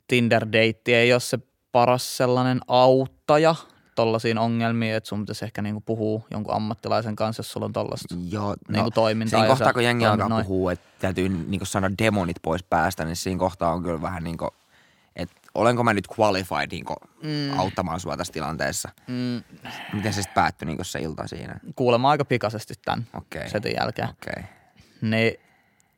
Tinder-deitti 0.07 0.93
ei 0.93 1.13
ole 1.13 1.19
se 1.19 1.39
paras 1.71 2.17
sellainen 2.17 2.59
auttaja 2.67 3.55
tollaisiin 3.95 4.37
ongelmiin, 4.37 4.95
että 4.95 5.07
sun 5.07 5.19
pitäisi 5.21 5.45
ehkä 5.45 5.61
niin 5.61 5.75
kuin 5.75 5.83
puhua 5.83 6.21
jonkun 6.31 6.55
ammattilaisen 6.55 7.15
kanssa, 7.15 7.39
jos 7.39 7.51
sulla 7.51 7.65
on 7.65 7.73
tollasta 7.73 8.15
Joo, 8.29 8.55
niin 8.67 8.83
kuin 8.83 8.93
toimintaa. 8.93 9.39
Siinä 9.39 9.47
kohtaa, 9.47 9.73
kun 9.73 9.83
jengi 9.83 10.05
alkaa 10.05 10.29
noin. 10.29 10.45
puhua, 10.45 10.71
että 10.71 10.85
täytyy 10.99 11.29
niin 11.29 11.65
saada 11.65 11.91
demonit 12.03 12.37
pois 12.41 12.63
päästä, 12.63 13.05
niin 13.05 13.15
siinä 13.15 13.39
kohtaa 13.39 13.73
on 13.73 13.83
kyllä 13.83 14.01
vähän 14.01 14.23
niin 14.23 14.37
kuin, 14.37 14.49
että 15.15 15.35
olenko 15.55 15.83
mä 15.83 15.93
nyt 15.93 16.07
qualified 16.19 16.67
niin 16.71 16.85
mm. 17.23 17.59
auttamaan 17.59 17.99
sua 17.99 18.17
tässä 18.17 18.33
tilanteessa. 18.33 18.89
Mm, 19.07 19.43
Miten 19.93 20.13
se 20.13 20.21
sitten 20.21 20.35
päättyi 20.35 20.65
niin 20.65 20.85
se 20.85 20.99
ilta 20.99 21.27
siinä? 21.27 21.59
kuulemma 21.75 22.09
aika 22.09 22.25
pikaisesti 22.25 22.73
tämän 22.85 23.07
Okei. 23.13 23.49
setin 23.49 23.73
jälkeen. 23.79 24.09
Okei. 24.09 24.43
Niin 25.01 25.33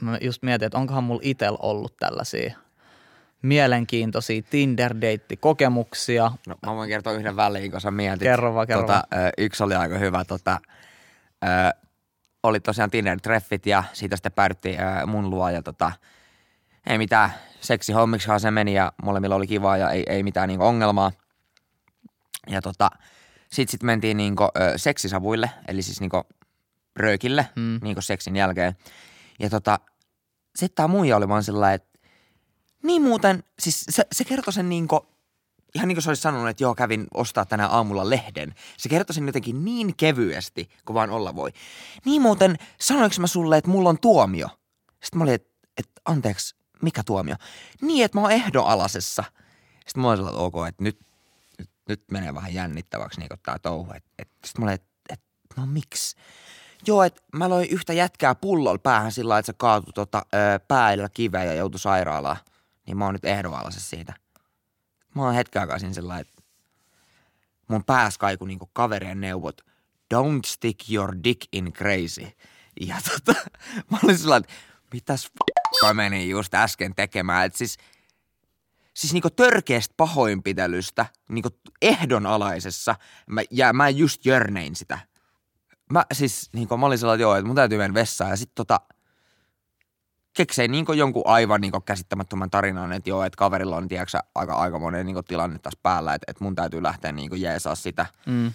mä 0.01 0.17
just 0.21 0.43
mietin, 0.43 0.65
että 0.65 0.77
onkohan 0.77 1.03
mulla 1.03 1.21
itel 1.23 1.57
ollut 1.59 1.97
tällaisia 1.97 2.53
mielenkiintoisia 3.41 4.41
Tinder-deitti-kokemuksia. 4.49 6.31
No 6.47 6.55
mä 6.65 6.75
voin 6.75 6.89
kertoa 6.89 7.13
yhden 7.13 7.35
väliin, 7.35 7.71
kun 7.71 7.81
sä 7.81 7.91
mietit. 7.91 8.19
Kerro 8.19 8.53
vaan, 8.53 8.67
kerro 8.67 8.81
tota, 8.81 9.03
Yksi 9.37 9.63
oli 9.63 9.75
aika 9.75 9.97
hyvä. 9.97 10.25
Tota, 10.25 10.59
ö, 11.43 11.47
oli 12.43 12.59
tosiaan 12.59 12.89
Tinder-treffit 12.89 13.61
ja 13.65 13.83
siitä 13.93 14.15
sitten 14.15 14.31
päädyttiin 14.31 14.79
ö, 14.79 15.05
mun 15.05 15.29
luo 15.29 15.49
ja 15.49 15.61
tota, 15.61 15.91
ei 16.87 16.97
mitään 16.97 17.33
seksihommiksihan 17.61 18.39
se 18.39 18.51
meni 18.51 18.73
ja 18.73 18.93
molemmilla 19.03 19.35
oli 19.35 19.47
kivaa 19.47 19.77
ja 19.77 19.89
ei, 19.89 20.03
ei 20.07 20.23
mitään 20.23 20.47
niinku 20.47 20.65
ongelmaa. 20.65 21.11
Ja 22.49 22.61
tota, 22.61 22.89
sit, 23.51 23.69
sit 23.69 23.83
mentiin 23.83 24.17
niinku, 24.17 24.43
ö, 24.43 24.49
seksisavuille, 24.77 25.49
eli 25.67 25.81
siis 25.81 25.99
niinku 25.99 26.21
röökille 26.95 27.49
Mm. 27.55 27.79
niinku 27.81 28.01
seksin 28.01 28.35
jälkeen. 28.35 28.75
Ja 29.39 29.49
tota, 29.49 29.79
sitten 30.55 30.75
tää 30.75 30.87
muija 30.87 31.17
oli 31.17 31.27
vaan 31.27 31.43
sillä 31.43 31.73
että 31.73 31.99
niin 32.83 33.01
muuten, 33.01 33.43
siis 33.59 33.85
se, 33.89 34.03
se 34.11 34.23
kertoi 34.23 34.53
sen 34.53 34.69
niinku, 34.69 35.07
ihan 35.75 35.87
niin 35.87 35.95
kuin 35.95 36.03
se 36.03 36.09
olisi 36.09 36.21
sanonut, 36.21 36.49
että 36.49 36.63
joo, 36.63 36.75
kävin 36.75 37.07
ostaa 37.13 37.45
tänä 37.45 37.67
aamulla 37.67 38.09
lehden. 38.09 38.53
Se 38.77 38.89
kertoi 38.89 39.13
sen 39.13 39.25
jotenkin 39.27 39.65
niin 39.65 39.95
kevyesti, 39.95 40.69
kuin 40.85 40.95
vaan 40.95 41.09
olla 41.09 41.35
voi. 41.35 41.51
Niin 42.05 42.21
muuten, 42.21 42.55
sanoinko 42.79 43.15
mä 43.19 43.27
sulle, 43.27 43.57
että 43.57 43.69
mulla 43.71 43.89
on 43.89 43.99
tuomio? 43.99 44.47
Sitten 45.03 45.17
mä 45.17 45.23
olin, 45.23 45.33
että, 45.33 45.49
että 45.77 46.01
anteeksi, 46.05 46.55
mikä 46.83 47.03
tuomio? 47.05 47.35
Niin, 47.81 48.05
että 48.05 48.17
mä 48.17 48.21
oon 48.21 48.31
ehdonalaisessa. 48.31 49.23
Sitten 49.87 50.01
mä 50.01 50.07
olin 50.07 50.17
sellainen, 50.17 50.45
että 50.45 50.57
ok, 50.57 50.67
että 50.67 50.83
nyt, 50.83 50.99
nyt, 51.59 51.69
nyt 51.89 52.03
menee 52.11 52.33
vähän 52.33 52.53
jännittäväksi 52.53 53.19
niin 53.19 53.29
tää 53.43 53.59
touhu. 53.59 53.91
Et, 53.93 54.03
et, 54.19 54.29
sitten 54.45 54.61
mä 54.61 54.65
olin, 54.65 54.73
että, 54.73 54.89
että 55.09 55.25
no 55.57 55.65
miksi? 55.65 56.15
Joo, 56.87 57.03
että 57.03 57.21
mä 57.33 57.49
loin 57.49 57.69
yhtä 57.69 57.93
jätkää 57.93 58.35
pullolla 58.35 58.77
päähän 58.77 59.11
sillä 59.11 59.37
että 59.37 59.45
se 59.45 59.53
kaatui 59.57 59.93
tota, 59.93 60.25
päällä 60.67 61.09
kiveen 61.13 61.47
ja 61.47 61.53
joutui 61.53 61.79
sairaalaan. 61.79 62.37
Niin 62.87 62.97
mä 62.97 63.05
oon 63.05 63.13
nyt 63.13 63.25
ehdonalaisessa 63.25 63.89
siitä. 63.89 64.13
Mä 65.15 65.21
oon 65.21 65.33
hetken 65.33 65.61
aikaa 65.61 65.79
siinä 65.79 65.93
lailla, 65.97 66.19
että 66.19 66.43
mun 67.67 67.83
pääs 67.83 68.17
kaiku 68.17 68.45
niinku 68.45 68.69
kaverien 68.73 69.21
neuvot. 69.21 69.61
Don't 70.13 70.41
stick 70.45 70.89
your 70.91 71.15
dick 71.23 71.41
in 71.51 71.73
crazy. 71.73 72.27
Ja 72.81 72.95
tota, 73.11 73.39
mä 73.91 73.97
olin 74.03 74.17
sillä 74.17 74.37
että 74.37 74.53
mitäs 74.93 75.31
mä 75.81 75.93
menin 75.93 76.29
just 76.29 76.53
äsken 76.53 76.95
tekemään. 76.95 77.45
Et 77.45 77.55
siis, 77.55 77.77
siis 78.93 79.13
niinku 79.13 79.29
törkeästä 79.29 79.93
pahoinpitelystä, 79.97 81.05
niinku 81.29 81.49
ehdonalaisessa, 81.81 82.95
mä, 83.29 83.41
ja 83.51 83.73
mä 83.73 83.89
just 83.89 84.25
jörnein 84.25 84.75
sitä. 84.75 84.99
Mä 85.91 86.05
siis, 86.13 86.49
niinku, 86.53 86.77
mä 86.77 86.85
olin 86.85 86.97
sellainen, 86.97 87.21
joo, 87.21 87.35
että 87.35 87.47
mun 87.47 87.55
täytyy 87.55 87.77
mennä 87.77 87.93
vessaan. 87.93 88.29
Ja 88.29 88.37
sit 88.37 88.51
tota, 88.55 88.79
keksei 90.33 90.67
niinku 90.67 90.93
jonkun 90.93 91.23
aivan 91.25 91.61
niinku 91.61 91.81
käsittämättömän 91.81 92.49
tarinan, 92.49 92.93
että 92.93 93.09
joo, 93.09 93.23
että 93.23 93.37
kaverilla 93.37 93.77
on 93.77 93.87
tiedätkö, 93.87 94.09
sä, 94.09 94.19
aika 94.35 94.55
aikamoinen 94.55 95.05
niinku 95.05 95.23
tilanne 95.23 95.59
taas 95.59 95.77
päällä, 95.83 96.13
että, 96.13 96.25
että 96.27 96.43
mun 96.43 96.55
täytyy 96.55 96.83
lähteä 96.83 97.11
niinku 97.11 97.35
jeesaa 97.35 97.75
sitä. 97.75 98.05
Mm. 98.25 98.53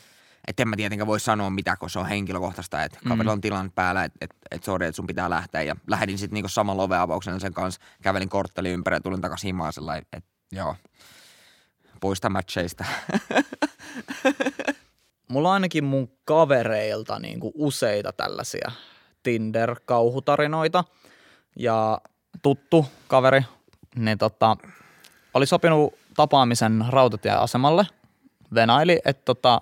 Että 0.49 0.63
en 0.63 0.69
mä 0.69 0.77
tietenkään 0.77 1.07
voi 1.07 1.21
sanoa 1.21 1.51
mitä, 1.51 1.77
kun 1.77 1.91
se 1.91 1.99
on 1.99 2.07
henkilökohtaista, 2.07 2.83
että 2.83 2.99
kaverilla 3.09 3.33
on 3.33 3.41
tilanne 3.41 3.73
päällä, 3.75 4.05
että 4.05 4.19
et, 4.21 4.31
et 4.51 4.65
sori, 4.65 4.87
että 4.87 4.97
sun 4.97 5.07
pitää 5.07 5.31
lähteä. 5.31 5.63
Ja 5.63 5.77
lähdin 5.87 6.19
sitten 6.19 6.35
niinku 6.35 6.49
saman 6.49 6.77
loveavauksen 6.77 7.41
sen 7.41 7.53
kanssa, 7.53 7.81
kävelin 8.03 8.29
kortteli 8.29 8.71
ympäri 8.71 8.97
ja 8.97 9.01
tulin 9.01 9.21
takaisin 9.21 9.49
himaan 9.49 9.73
sellainen, 9.73 10.07
että 10.13 10.31
joo, 10.53 10.77
poista 12.01 12.29
matcheista. 12.29 12.85
Mulla 15.29 15.49
on 15.49 15.55
ainakin 15.55 15.85
mun 15.85 16.11
kavereilta 16.25 17.19
niin 17.19 17.41
kuin 17.41 17.53
useita 17.55 18.13
tällaisia 18.13 18.71
Tinder-kauhutarinoita. 19.23 20.85
Ja 21.57 22.01
tuttu 22.43 22.87
kaveri, 23.09 23.43
niin 23.97 24.19
tota, 24.19 24.57
oli 25.35 25.47
sopinut 25.47 25.95
tapaamisen 26.17 26.85
rautatieasemalle. 26.89 27.87
Venaili, 28.55 29.01
että 29.05 29.23
tota, 29.25 29.61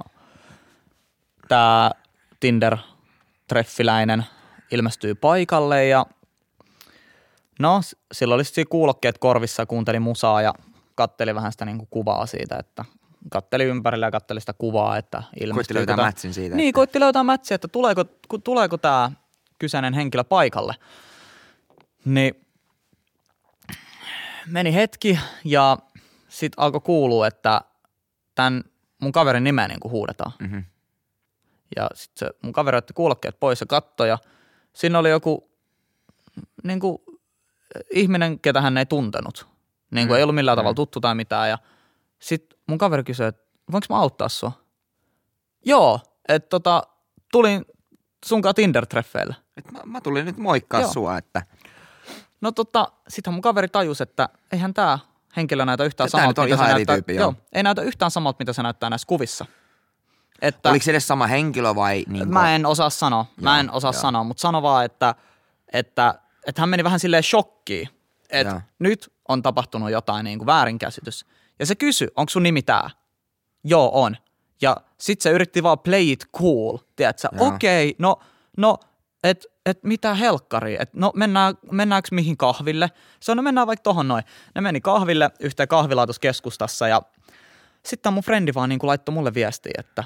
tämä 1.48 1.90
Tinder-treffiläinen 2.40 4.22
ilmestyy 4.70 5.14
paikalle 5.14 5.86
ja 5.86 6.06
no, 7.58 7.80
sillä 8.12 8.34
oli 8.34 8.44
sitten 8.44 8.68
kuulokkeet 8.68 9.18
korvissa 9.18 9.62
ja 9.62 9.66
kuunteli 9.66 10.00
musaa 10.00 10.42
ja 10.42 10.54
katteli 10.94 11.34
vähän 11.34 11.52
sitä 11.52 11.64
niinku 11.64 11.86
kuvaa 11.90 12.26
siitä, 12.26 12.56
että 12.56 12.84
katteli 13.30 13.64
ympärillä 13.64 14.06
ja 14.06 14.10
katteli 14.10 14.40
sitä 14.40 14.52
kuvaa, 14.52 14.96
että 14.96 15.22
ilmestyy. 15.40 15.54
Koitti 15.54 15.74
löytää 15.74 15.96
matchin 15.96 16.34
siitä, 16.34 16.56
Niin, 16.56 16.68
että- 16.68 16.76
koitti 16.76 17.00
löytää 17.00 17.22
matchin, 17.22 17.54
että 17.54 17.68
tuleeko, 17.68 18.04
tuleeko 18.44 18.78
tämä 18.78 19.10
kyseinen 19.58 19.94
henkilö 19.94 20.24
paikalle. 20.24 20.74
Niin 22.04 22.46
meni 24.46 24.74
hetki 24.74 25.18
ja 25.44 25.78
sitten 26.28 26.62
alkoi 26.64 26.80
kuulua, 26.80 27.26
että 27.26 27.60
tämän 28.34 28.64
mun 29.02 29.12
kaverin 29.12 29.44
nimeä 29.44 29.68
niin 29.68 29.78
huudetaan. 29.84 30.32
Mhm. 30.40 30.58
Ja 31.76 31.88
sitten 31.94 32.28
se 32.28 32.38
mun 32.42 32.52
kaveri 32.52 32.76
otti 32.76 32.92
kuulokkeet 32.92 33.40
pois 33.40 33.60
ja 33.60 33.66
katsoi 33.66 34.08
ja 34.08 34.18
siinä 34.72 34.98
oli 34.98 35.10
joku 35.10 35.50
niin 36.64 36.80
kuin, 36.80 36.98
ihminen, 37.90 38.40
ketä 38.40 38.60
hän 38.60 38.78
ei 38.78 38.86
tuntenut. 38.86 39.48
Niin 39.90 40.08
kuin 40.08 40.14
Mm, 40.14 40.18
ei 40.18 40.22
ollut 40.22 40.34
millään 40.34 40.56
mm. 40.56 40.58
tavalla 40.58 40.74
tuttu 40.74 41.00
tai 41.00 41.14
mitään. 41.14 41.48
Ja 41.50 41.58
sitten 42.18 42.58
mun 42.66 42.78
kaveri 42.78 43.04
kysyi, 43.04 43.26
että 43.26 43.42
voinko 43.72 43.86
mä 43.90 43.96
auttaa 43.96 44.28
sua? 44.28 44.52
Joo, 45.64 46.00
että 46.28 46.48
tota, 46.48 46.82
tulin 47.32 47.64
sunkaan 48.24 48.54
Tinder-treffeille. 48.54 49.34
Et 49.56 49.72
mä, 49.72 49.80
mä, 49.84 50.00
tulin 50.00 50.24
nyt 50.24 50.36
moikkaa 50.36 50.80
Joo. 50.80 50.92
sua, 50.92 51.18
että 51.18 51.42
No 52.40 52.52
tota, 52.52 52.92
sittenhän 53.08 53.34
mun 53.34 53.42
kaveri 53.42 53.68
tajusi, 53.68 54.02
että 54.02 54.28
eihän 54.52 54.74
tämä 54.74 54.98
henkilö 55.36 55.64
näytä 55.64 55.84
yhtään 55.84 56.10
samalta, 56.10 56.42
mitä 56.42 56.54
ihan 56.54 56.66
se 56.66 56.72
näyttää. 56.72 56.96
tyyppi, 56.96 57.14
joo. 57.14 57.34
ei 57.52 57.62
näytä 57.62 57.82
yhtään 57.82 58.10
samalta, 58.10 58.36
mitä 58.38 58.52
se 58.52 58.62
näyttää 58.62 58.90
näissä 58.90 59.06
kuvissa. 59.06 59.46
Että 60.42 60.70
oliko 60.70 60.84
se 60.84 60.90
edes 60.90 61.06
sama 61.08 61.26
henkilö 61.26 61.74
vai 61.74 62.04
niin 62.08 62.28
mä 62.28 62.54
en 62.54 62.66
osaa 62.66 62.90
sanoa, 62.90 63.26
mä 63.40 63.50
Joo, 63.50 63.60
en 63.60 63.70
osaa 63.70 63.92
joo. 63.92 64.00
sanoa, 64.00 64.24
mutta 64.24 64.40
sano 64.40 64.62
vaan, 64.62 64.84
että, 64.84 65.14
että, 65.72 66.14
että 66.46 66.62
hän 66.62 66.68
meni 66.68 66.84
vähän 66.84 67.00
silleen 67.00 67.22
shokkiin, 67.22 67.88
Joo. 67.88 68.26
että 68.28 68.60
nyt 68.78 69.12
on 69.28 69.42
tapahtunut 69.42 69.90
jotain 69.90 70.24
niin 70.24 70.38
kuin 70.38 70.46
väärinkäsitys. 70.46 71.26
Ja 71.58 71.66
se 71.66 71.74
kysyi, 71.74 72.08
onko 72.16 72.30
sun 72.30 72.42
nimi 72.42 72.62
tää? 72.62 72.90
Joo, 73.64 73.90
on. 73.94 74.16
Ja 74.62 74.76
sit 74.98 75.20
se 75.20 75.30
yritti 75.30 75.62
vaan 75.62 75.78
play 75.78 76.12
it 76.12 76.26
cool, 76.36 76.78
tiedätkö? 76.96 77.28
Joo. 77.32 77.48
Okei, 77.48 77.94
no, 77.98 78.16
no, 78.56 78.78
et, 79.24 79.46
et 79.66 79.84
mitä 79.84 80.14
helkkari, 80.14 80.76
et 80.80 80.94
no 80.94 81.12
mennään, 81.14 81.54
mennäänkö 81.70 82.08
mihin 82.12 82.36
kahville? 82.36 82.90
Se 83.20 83.32
on, 83.32 83.36
no 83.36 83.42
mennään 83.42 83.66
vaikka 83.66 83.82
tohon 83.82 84.08
noin. 84.08 84.24
Ne 84.54 84.60
meni 84.60 84.80
kahville 84.80 85.30
yhteen 85.40 85.68
kahvilaa 85.68 86.06
tuossa 86.06 86.20
keskustassa 86.20 86.88
ja 86.88 87.02
sitten 87.86 88.12
mun 88.12 88.22
frendi 88.22 88.54
vaan 88.54 88.68
niin 88.68 88.78
kuin 88.78 88.88
laittoi 88.88 89.14
mulle 89.14 89.34
viestiä, 89.34 89.72
että 89.78 90.04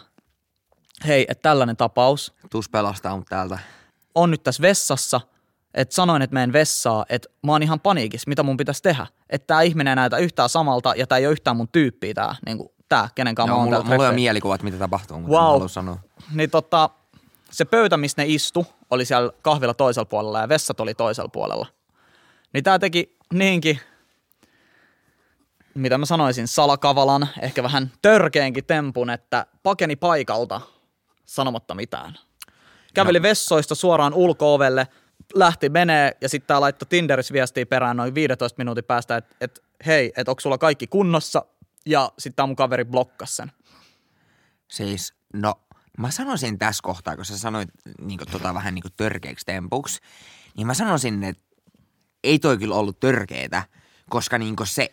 hei, 1.06 1.26
että 1.28 1.42
tällainen 1.42 1.76
tapaus 1.76 2.34
Tus 2.50 2.68
pelastaa 2.68 3.16
mut 3.16 3.26
täältä. 3.28 3.58
on 4.14 4.30
nyt 4.30 4.42
tässä 4.42 4.62
vessassa, 4.62 5.20
että 5.74 5.94
sanoin, 5.94 6.22
että 6.22 6.34
menen 6.34 6.52
vessaa, 6.52 7.04
että 7.08 7.28
mä 7.46 7.52
oon 7.52 7.62
ihan 7.62 7.80
paniikissa, 7.80 8.28
mitä 8.28 8.42
mun 8.42 8.56
pitäisi 8.56 8.82
tehdä. 8.82 9.06
Että 9.30 9.46
tämä 9.46 9.62
ihminen 9.62 9.90
ei 9.90 9.96
näytä 9.96 10.16
yhtään 10.18 10.48
samalta 10.48 10.94
ja 10.96 11.06
tämä 11.06 11.18
ei 11.18 11.26
ole 11.26 11.32
yhtään 11.32 11.56
mun 11.56 11.68
tyyppiä 11.68 12.14
tämä, 12.14 12.34
niin 12.46 12.58
kuin 12.58 12.68
tää, 12.88 13.08
kenen 13.14 13.34
kanssa 13.34 13.50
Joo, 13.50 13.56
mä 13.56 13.76
oon 13.76 13.84
mulla, 13.84 13.96
mulla 13.96 14.08
on 14.08 14.14
mielikuvat, 14.14 14.62
mitä 14.62 14.78
tapahtuu, 14.78 15.20
mutta 15.20 15.36
Wow. 15.36 15.44
haluan 15.44 15.68
sanoa. 15.68 15.98
Niin 16.34 16.50
tota, 16.50 16.90
se 17.50 17.64
pöytä, 17.64 17.96
missä 17.96 18.22
ne 18.22 18.28
istu, 18.28 18.66
oli 18.90 19.04
siellä 19.04 19.32
kahvilla 19.42 19.74
toisella 19.74 20.04
puolella 20.06 20.40
ja 20.40 20.48
vessat 20.48 20.80
oli 20.80 20.94
toisella 20.94 21.28
puolella. 21.28 21.66
Niin 22.52 22.64
tää 22.64 22.78
teki 22.78 23.16
niinkin, 23.32 23.80
mitä 25.74 25.98
mä 25.98 26.06
sanoisin, 26.06 26.48
salakavalan, 26.48 27.28
ehkä 27.42 27.62
vähän 27.62 27.92
törkeenkin 28.02 28.64
tempun, 28.64 29.10
että 29.10 29.46
pakeni 29.62 29.96
paikalta 29.96 30.60
sanomatta 31.30 31.74
mitään. 31.74 32.18
Käveli 32.94 33.18
no. 33.18 33.22
vessoista 33.22 33.74
suoraan 33.74 34.14
ulko-ovelle, 34.14 34.86
lähti 35.34 35.68
menee 35.68 36.16
ja 36.20 36.28
sitten 36.28 36.46
tää 36.46 36.60
laittoi 36.60 36.86
Tinderissä 36.88 37.32
viestiä 37.32 37.66
perään 37.66 37.96
noin 37.96 38.14
15 38.14 38.58
minuutin 38.58 38.84
päästä, 38.84 39.16
että 39.16 39.36
et, 39.40 39.62
hei, 39.86 40.12
että 40.16 40.32
onko 40.32 40.40
sulla 40.40 40.58
kaikki 40.58 40.86
kunnossa 40.86 41.44
ja 41.86 42.12
sitten 42.18 42.36
tää 42.36 42.46
mun 42.46 42.56
kaveri 42.56 42.84
blokkas 42.84 43.36
sen. 43.36 43.52
Siis, 44.70 45.14
no, 45.34 45.54
mä 45.98 46.10
sanoisin 46.10 46.58
tässä 46.58 46.82
kohtaa, 46.82 47.16
kun 47.16 47.24
sä 47.24 47.38
sanoit 47.38 47.68
niin 48.00 48.20
tota, 48.32 48.54
vähän 48.54 48.74
niin 48.74 48.84
törkeäksi 48.96 49.46
tempuksi, 49.46 50.00
niin 50.56 50.66
mä 50.66 50.74
sanoisin, 50.74 51.24
että 51.24 51.42
ei 52.24 52.38
toi 52.38 52.58
kyllä 52.58 52.74
ollut 52.74 53.00
törkeetä, 53.00 53.62
koska 54.10 54.38
niin 54.38 54.56
se, 54.64 54.90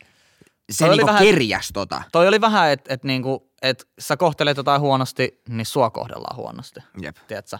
se 0.72 0.86
Toi 0.86 0.90
oli 0.90 0.98
niin 0.98 1.06
vähän- 1.08 1.24
kerjäs 1.24 1.70
tota. 1.74 2.04
Toi 2.12 2.28
oli 2.28 2.42
vähän, 2.42 2.72
että 2.72 2.94
et 2.94 3.04
niinku, 3.04 3.47
et 3.62 3.88
sä 4.00 4.18
kohtelet 4.18 4.58
jotain 4.58 4.82
huonosti, 4.82 5.42
niin 5.50 5.66
sua 5.66 5.90
kohdellaan 5.90 6.36
huonosti. 6.36 6.80
Jep. 7.02 7.18
Tiedätkö? 7.28 7.58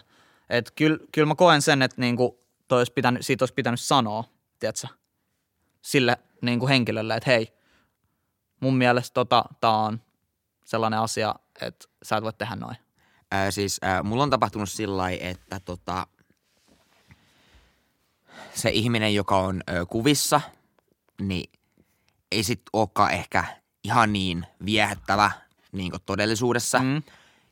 Et 0.50 0.70
kyllä 0.70 0.98
kyl 1.12 1.26
mä 1.26 1.34
koen 1.34 1.62
sen, 1.62 1.82
että 1.82 2.00
niinku, 2.00 2.40
toi 2.68 2.80
olisi 2.80 2.92
pitänyt, 2.92 3.26
siitä 3.26 3.42
olisi 3.42 3.54
pitänyt 3.54 3.80
sanoa, 3.80 4.24
tiedätkö? 4.58 4.86
Sille 5.82 6.16
niinku 6.42 6.68
henkilölle, 6.68 7.16
että 7.16 7.30
hei, 7.30 7.54
mun 8.60 8.76
mielestä 8.76 9.14
tota, 9.14 9.44
tää 9.60 9.70
on 9.70 10.02
sellainen 10.64 11.00
asia, 11.00 11.34
että 11.60 11.88
sä 12.02 12.16
et 12.16 12.24
voi 12.24 12.32
tehdä 12.32 12.56
noin. 12.56 12.76
Ää, 13.30 13.50
siis 13.50 13.78
ää, 13.82 14.02
mulla 14.02 14.22
on 14.22 14.30
tapahtunut 14.30 14.70
sillä 14.70 15.10
että 15.10 15.60
tota, 15.60 16.06
se 18.54 18.70
ihminen, 18.70 19.14
joka 19.14 19.36
on 19.38 19.60
ö, 19.70 19.86
kuvissa, 19.86 20.40
niin 21.20 21.52
ei 22.32 22.42
sit 22.42 22.62
olekaan 22.72 23.12
ehkä 23.12 23.44
ihan 23.84 24.12
niin 24.12 24.46
viehättävä 24.64 25.30
niin 25.72 25.92
todellisuudessa. 26.06 26.78
Mm. 26.78 27.02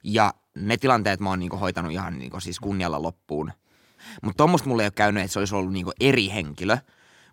Ja 0.05 0.35
ne 0.55 0.77
tilanteet 0.77 1.21
mä 1.21 1.29
oon 1.29 1.39
niin 1.39 1.53
hoitanut 1.53 1.93
ihan 1.93 2.19
niin 2.19 2.41
siis 2.41 2.61
kunnialla 2.61 3.03
loppuun. 3.03 3.53
Mutta 4.23 4.37
tuommoista 4.37 4.69
mulle 4.69 4.83
ei 4.83 4.87
ole 4.87 4.93
käynyt, 4.97 5.23
että 5.23 5.33
se 5.33 5.39
olisi 5.39 5.55
ollut 5.55 5.73
niin 5.73 5.87
eri 6.01 6.29
henkilö. 6.29 6.79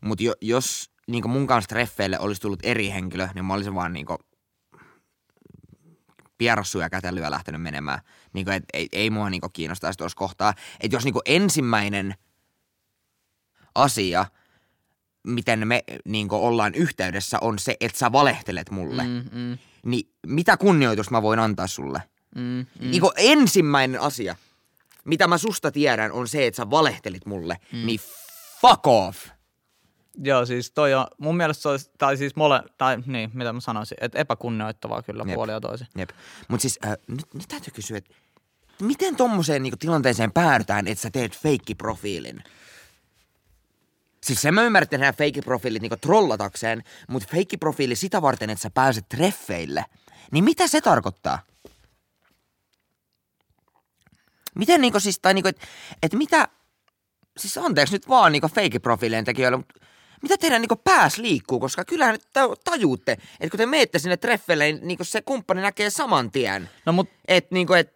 Mutta 0.02 0.24
jo, 0.24 0.34
jos 0.42 0.92
niin 1.08 1.30
mun 1.30 1.48
kanssa 1.48 1.68
treffeille 1.68 2.20
olisi 2.20 2.42
tullut 2.42 2.60
eri 2.63 2.90
henkilö, 2.90 3.30
niin 3.34 3.46
mä 3.46 3.54
olisin 3.54 3.75
vaan 3.75 3.94
niin 3.94 4.06
pierassuja 6.38 6.90
kätellyt 6.90 7.24
ja 7.24 7.32
lähtenyt 7.32 7.62
menemään. 7.62 8.00
Niin 8.34 8.46
kuin, 8.46 8.56
et, 8.56 8.63
ei, 8.74 8.90
ei 8.92 9.10
mua 9.10 9.30
niin 9.30 9.42
kiinnostaisi 9.54 9.98
tuossa 9.98 10.18
kohtaa. 10.18 10.54
Että 10.80 10.96
jos 10.96 11.04
niin 11.06 11.16
ensimmäinen 11.25 12.16
asia, 13.75 14.25
miten 15.28 15.68
me 15.68 15.84
niin 16.06 16.28
ollaan 16.32 16.75
yhteydessä, 16.75 17.38
on 17.42 17.60
se, 17.60 17.78
että 17.80 17.98
sä 17.98 18.12
valehtelet 18.12 18.72
mulle, 18.72 19.04
Mm, 19.04 19.24
mm, 19.32 19.58
niin 19.86 20.10
mitä 20.28 20.58
kunnioitusta 20.58 21.12
mä 21.12 21.22
voin 21.22 21.40
antaa 21.40 21.68
sulle? 21.68 22.02
mm, 22.36 22.42
mm. 22.42 22.92
Niin 22.92 23.02
ensimmäinen 23.16 24.02
asia, 24.02 24.36
mitä 25.06 25.28
mä 25.28 25.38
susta 25.38 25.72
tiedän, 25.72 26.12
on 26.12 26.28
se, 26.28 26.48
että 26.48 26.56
sä 26.56 26.70
valehtelit 26.70 27.25
mulle. 27.25 27.58
Mm. 27.72 27.86
Niin 27.86 28.00
fuck 28.62 28.88
off. 28.88 29.28
Joo, 30.24 30.46
siis 30.46 30.72
toi 30.72 30.93
on, 30.93 31.08
mun 31.17 31.38
mielestä 31.38 31.62
se 31.62 31.69
olisi, 31.69 31.91
tai 31.98 32.17
siis 32.17 32.36
mole, 32.36 32.63
tai 32.78 32.98
niin, 33.06 33.32
mitä 33.34 33.54
mä 33.54 33.60
sanoisin, 33.60 33.98
että 34.02 34.19
epäkunnioittavaa 34.19 35.02
kyllä 35.02 35.24
Jep. 35.28 35.36
puoli 35.36 35.52
ja 35.52 35.62
toisin. 35.62 35.88
Jep. 35.98 36.10
Mutta 36.48 36.62
siis 36.62 36.80
äh, 36.86 36.93
nyt, 37.08 37.26
nyt 37.34 37.48
täytyy 37.48 37.74
kysyä, 37.74 37.98
että 37.98 38.15
miten 38.82 39.15
tommoseen 39.15 39.63
niinku 39.63 39.78
tilanteeseen 39.78 40.32
päädytään, 40.32 40.88
että 40.88 41.02
sä 41.02 41.10
teet 41.12 41.38
feikkiprofiilin? 41.38 42.43
Siis 44.24 44.42
sen 44.42 44.54
mä 44.54 44.64
ymmärrän, 44.64 44.84
että 44.84 44.98
tehdään 44.98 45.16
feikkiprofiilit 45.16 45.82
niinku 45.82 45.98
trollatakseen, 45.98 46.84
mutta 47.10 47.30
feikkiprofiili 47.32 47.96
sitä 47.96 48.22
varten, 48.22 48.50
että 48.50 48.62
sä 48.62 48.70
pääset 48.70 49.10
treffeille. 49.10 49.86
Niin 50.32 50.44
mitä 50.44 50.68
se 50.68 50.82
tarkoittaa? 50.82 51.40
Miten 54.56 54.82
niinku 54.82 55.00
siis, 55.00 55.20
tai 55.20 55.34
niinku, 55.34 55.48
että 55.48 55.68
et 56.04 56.14
mitä, 56.14 56.48
siis 57.38 57.58
anteeksi 57.58 57.96
nyt 57.96 58.10
vaan 58.10 58.32
niinku 58.32 58.48
feikkiprofiilien 58.48 59.26
tekijöille, 59.26 59.58
mutta 59.58 59.80
mitä 60.22 60.38
teidän 60.38 60.62
niinku 60.62 60.76
pääs 60.76 61.18
liikkuu, 61.18 61.60
koska 61.60 61.86
kyllähän 61.86 62.18
tajuutte, 62.64 63.12
että 63.12 63.50
kun 63.50 63.58
te 63.58 63.66
menette 63.66 64.00
sinne 64.00 64.18
treffeille, 64.18 64.64
niin 64.64 64.88
niinku 64.88 65.04
se 65.04 65.22
kumppani 65.22 65.62
näkee 65.62 65.90
saman 65.90 66.32
tien. 66.32 66.70
No 66.86 66.94
mut 66.94 67.10
Että 67.28 67.56
niinku, 67.56 67.74
et, 67.74 67.94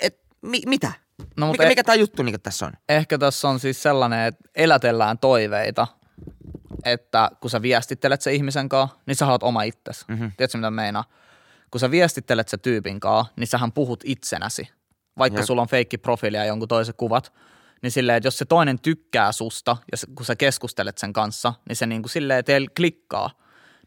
et, 0.00 0.20
mi, 0.42 0.60
mitä? 0.66 0.92
No, 1.36 1.50
mikä, 1.52 1.64
e- 1.64 1.68
mikä 1.68 1.84
tämä 1.84 1.96
juttu 1.96 2.22
niinku 2.22 2.38
tässä 2.38 2.66
on? 2.66 2.72
ehkä 2.88 3.18
tässä 3.18 3.48
on 3.48 3.60
siis 3.60 3.82
sellainen, 3.82 4.26
että 4.26 4.44
elätellään 4.54 5.18
toiveita, 5.18 5.86
että 6.84 7.30
kun 7.40 7.50
sä 7.50 7.62
viestittelet 7.62 8.20
se 8.22 8.32
ihmisen 8.32 8.68
kanssa, 8.68 8.96
niin 9.06 9.16
sä 9.16 9.26
oot 9.26 9.42
oma 9.42 9.62
itsesi. 9.62 10.04
Mhm. 10.08 10.12
Mm-hmm. 10.12 10.32
Tiedätkö 10.36 10.58
mitä 10.58 10.70
mä 10.70 10.82
meinaan? 10.82 11.04
Kun 11.70 11.80
sä 11.80 11.90
viestittelet 11.90 12.48
se 12.48 12.56
tyypin 12.56 13.00
kanssa, 13.00 13.32
niin 13.36 13.46
sähän 13.46 13.72
puhut 13.72 14.00
itsenäsi. 14.04 14.68
Vaikka 15.18 15.38
Jep. 15.40 15.46
sulla 15.46 15.62
on 15.62 15.68
feikki 15.68 15.98
profiili 15.98 16.36
ja 16.36 16.44
jonkun 16.44 16.68
toisen 16.68 16.94
kuvat, 16.96 17.32
niin 17.82 17.90
silleen, 17.90 18.16
että 18.16 18.26
jos 18.26 18.38
se 18.38 18.44
toinen 18.44 18.78
tykkää 18.80 19.32
susta 19.32 19.76
ja 19.92 19.98
kun 20.14 20.26
sä 20.26 20.36
keskustelet 20.36 20.98
sen 20.98 21.12
kanssa, 21.12 21.54
niin 21.68 21.76
se 21.76 21.86
niin 21.86 22.02
kuin 22.02 22.10
silleen 22.10 22.44
teillä 22.44 22.68
klikkaa. 22.76 23.30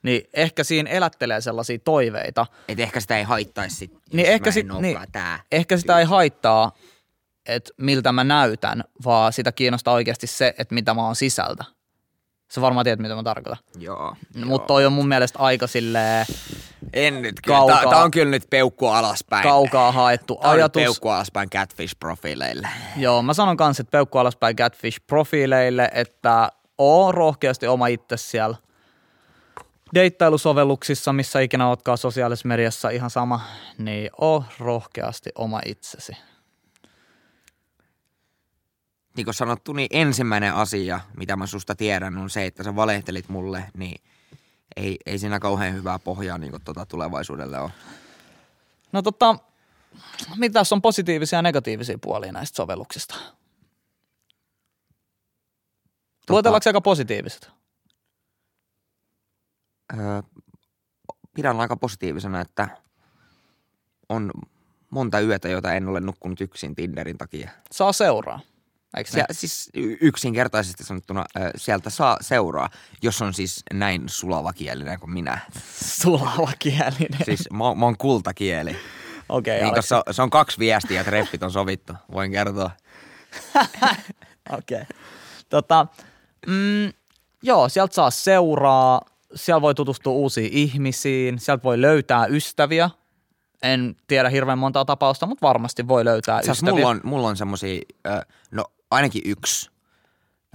Niin 0.03 0.21
ehkä 0.33 0.63
siinä 0.63 0.89
elättelee 0.89 1.41
sellaisia 1.41 1.79
toiveita, 1.79 2.45
Että 2.67 2.83
ehkä 2.83 2.99
sitä 2.99 3.17
ei 3.17 3.23
haittaisi 3.23 3.75
sit, 3.75 3.93
Niin 4.13 4.27
ehkä 4.27 4.51
sit- 4.51 4.67
niin. 4.81 4.97
tää. 5.11 5.39
ehkä 5.51 5.77
sitä 5.77 5.99
ei 5.99 6.05
haittaa, 6.05 6.71
että 7.47 7.73
miltä 7.77 8.11
mä 8.11 8.23
näytän, 8.23 8.83
vaan 9.05 9.33
sitä 9.33 9.51
kiinnostaa 9.51 9.93
oikeasti 9.93 10.27
se, 10.27 10.55
että 10.57 10.75
mitä 10.75 10.93
mä 10.93 11.05
oon 11.05 11.15
sisältä. 11.15 11.63
Sä 12.51 12.61
varmaan 12.61 12.83
tiedät, 12.83 12.99
mitä 12.99 13.15
mä 13.15 13.23
tarkoitan. 13.23 13.63
Joo. 13.79 14.15
Mutta 14.45 14.67
toi 14.67 14.85
on 14.85 14.93
mun 14.93 15.07
mielestä 15.07 15.39
aika 15.39 15.67
silleen 15.67 16.25
En 16.93 17.21
nyt 17.21 17.35
kyllä. 17.41 17.57
Kaukaa- 17.57 17.81
Tää, 17.81 17.89
tää 17.89 18.03
on 18.03 18.11
kyllä 18.11 18.31
nyt 18.31 18.43
peukku 18.49 18.87
alaspäin. 18.87 19.43
kaukaa 19.43 19.91
haettu 19.91 20.35
Tää 20.35 20.51
on 20.51 20.55
ajatus. 20.57 20.81
peukku 20.83 21.09
alaspäin 21.09 21.49
catfish-profiileille. 21.55 22.67
Joo, 22.97 23.21
mä 23.21 23.33
sanon 23.33 23.57
kanssa, 23.57 23.81
että 23.81 23.91
peukku 23.91 24.17
alaspäin 24.17 24.55
Catfish-profiileille, 24.55 25.89
että 25.93 26.49
oo 26.77 27.11
rohkeasti 27.11 27.67
oma 27.67 27.87
itse 27.87 28.17
siellä 28.17 28.55
deittailusovelluksissa, 29.95 31.13
missä 31.13 31.39
ikinä 31.39 31.67
ootkaan 31.69 31.97
sosiaalisessa 31.97 32.47
mediassa 32.47 32.89
ihan 32.89 33.09
sama, 33.09 33.41
niin 33.77 34.09
oo 34.17 34.43
rohkeasti 34.59 35.29
oma 35.35 35.59
itsesi. 35.65 36.11
Niin 39.17 39.25
kuin 39.25 39.33
sanottu, 39.33 39.73
niin 39.73 39.87
ensimmäinen 39.91 40.53
asia, 40.53 40.99
mitä 41.17 41.35
mä 41.35 41.47
susta 41.47 41.75
tiedän, 41.75 42.17
on 42.17 42.29
se, 42.29 42.45
että 42.45 42.63
sä 42.63 42.75
valehtelit 42.75 43.29
mulle, 43.29 43.71
niin 43.77 44.01
ei, 44.75 44.97
ei 45.05 45.19
siinä 45.19 45.39
kauhean 45.39 45.73
hyvää 45.73 45.99
pohjaa 45.99 46.37
niin 46.37 46.53
tota 46.63 46.85
tulevaisuudelle 46.85 47.59
ole. 47.59 47.71
No 48.91 49.01
tota, 49.01 49.35
mitä 50.35 50.61
on 50.71 50.81
positiivisia 50.81 51.37
ja 51.37 51.41
negatiivisia 51.41 51.97
puolia 52.01 52.31
näistä 52.31 52.55
sovelluksista? 52.55 53.15
Luetellaanko 56.29 56.69
aika 56.69 56.81
positiiviset? 56.81 57.49
Öö, 59.93 60.21
pidän 61.33 61.59
aika 61.59 61.77
positiivisena, 61.77 62.41
että 62.41 62.67
on 64.09 64.31
monta 64.89 65.19
yötä, 65.19 65.49
joita 65.49 65.73
en 65.73 65.87
ole 65.87 65.99
nukkunut 65.99 66.41
yksin 66.41 66.75
Tinderin 66.75 67.17
takia. 67.17 67.49
Saa 67.71 67.93
seuraa, 67.93 68.39
eikö 68.97 69.11
Se, 69.11 69.25
siis 69.31 69.69
yksinkertaisesti 70.01 70.83
sanottuna 70.83 71.25
sieltä 71.55 71.89
saa 71.89 72.17
seuraa, 72.21 72.69
jos 73.01 73.21
on 73.21 73.33
siis 73.33 73.63
näin 73.73 74.03
sulavakielinen 74.09 74.99
kuin 74.99 75.11
minä. 75.11 75.39
Sulava 76.01 76.51
kielinen. 76.59 77.25
Siis 77.25 77.49
mä, 77.51 77.75
mä 77.75 77.85
oon 77.85 77.97
kultakieli. 77.97 78.77
Okei, 79.29 79.61
Niin, 79.61 79.69
okay, 79.69 79.81
se, 79.81 79.95
se 80.11 80.21
on 80.21 80.29
kaksi 80.29 80.59
viestiä 80.59 80.97
ja 80.97 81.03
treffit 81.03 81.43
on 81.43 81.51
sovittu, 81.51 81.93
voin 82.11 82.31
kertoa. 82.31 82.71
Okei. 84.57 84.83
Tota, 85.49 85.87
mm, 86.47 86.93
joo, 87.43 87.69
sieltä 87.69 87.95
saa 87.95 88.11
seuraa, 88.11 89.01
siellä 89.35 89.61
voi 89.61 89.75
tutustua 89.75 90.13
uusiin 90.13 90.53
ihmisiin, 90.53 91.39
sieltä 91.39 91.63
voi 91.63 91.81
löytää 91.81 92.25
ystäviä. 92.25 92.89
En 93.63 93.95
tiedä 94.07 94.29
hirveän 94.29 94.57
montaa 94.57 94.85
tapausta, 94.85 95.25
mutta 95.25 95.47
varmasti 95.47 95.87
voi 95.87 96.05
löytää 96.05 96.35
asiassa 96.35 96.51
ystäviä. 96.51 96.73
mulla 96.73 96.89
on, 96.89 97.01
mulla 97.03 97.27
on 97.27 97.37
semmosia, 97.37 97.81
no 98.51 98.65
ainakin 98.91 99.21
yksi 99.25 99.69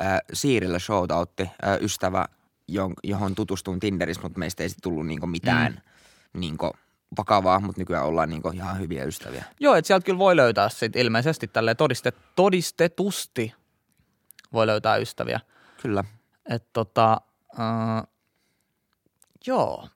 ö, 0.00 0.04
Siirille 0.32 0.78
shoutoutti, 0.78 1.42
ö, 1.42 1.78
ystävä, 1.80 2.24
jon- 2.72 2.94
johon 3.04 3.34
tutustuin 3.34 3.80
Tinderissä, 3.80 4.22
mutta 4.22 4.38
meistä 4.38 4.62
ei 4.62 4.68
sit 4.68 4.78
tullut 4.82 5.06
niinku 5.06 5.26
mitään 5.26 5.72
mm. 5.72 6.40
niinku 6.40 6.70
vakavaa, 7.18 7.60
mutta 7.60 7.80
nykyään 7.80 8.06
ollaan 8.06 8.28
niinku 8.28 8.48
ihan 8.48 8.78
hyviä 8.78 9.04
ystäviä. 9.04 9.44
Joo, 9.60 9.74
että 9.74 9.86
sieltä 9.86 10.04
kyllä 10.04 10.18
voi 10.18 10.36
löytää 10.36 10.68
sit 10.68 10.96
ilmeisesti 10.96 11.48
tälle 11.48 11.74
todiste, 11.74 12.12
todistetusti 12.36 13.54
voi 14.52 14.66
löytää 14.66 14.96
ystäviä. 14.96 15.40
Kyllä. 15.82 16.04
Että 16.48 16.68
tota, 16.72 17.20
uh, 17.52 18.08
joo, 19.46 19.88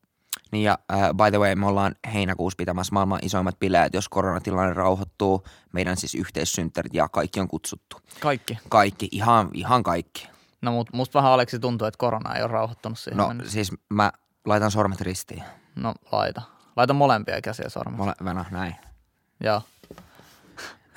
Niin 0.56 0.64
ja 0.64 0.78
uh, 0.92 0.98
by 1.16 1.30
the 1.30 1.38
way, 1.38 1.54
me 1.54 1.66
ollaan 1.66 1.94
heinäkuussa 2.12 2.56
pitämässä 2.56 2.92
maailman 2.94 3.18
isoimmat 3.22 3.58
bileet, 3.58 3.94
jos 3.94 4.08
koronatilanne 4.08 4.74
rauhoittuu. 4.74 5.44
Meidän 5.72 5.96
siis 5.96 6.14
yhteissynttärit 6.14 6.94
ja 6.94 7.08
kaikki 7.08 7.40
on 7.40 7.48
kutsuttu. 7.48 7.96
kaikki. 8.20 8.58
Kaikki, 8.68 9.08
ihan, 9.12 9.50
ihan 9.54 9.82
kaikki. 9.82 10.28
No 10.62 10.72
mut 10.72 10.88
musta 10.92 11.18
vähän 11.18 11.32
Aleksi 11.32 11.58
tuntuu, 11.58 11.86
että 11.86 11.98
korona 11.98 12.34
ei 12.34 12.42
ole 12.42 12.50
rauhoittunut 12.52 12.98
siihen 12.98 13.16
No 13.16 13.28
mennessä. 13.28 13.52
siis 13.52 13.72
mä 13.90 14.12
laitan 14.46 14.70
sormet 14.70 15.00
ristiin. 15.00 15.42
No 15.74 15.94
laita. 16.12 16.42
Laita 16.76 16.94
molempia 16.94 17.40
käsiä 17.40 17.68
sormet. 17.68 17.98
Mole, 17.98 18.14
Venä, 18.24 18.44
näin. 18.50 18.76
Joo. 19.40 19.62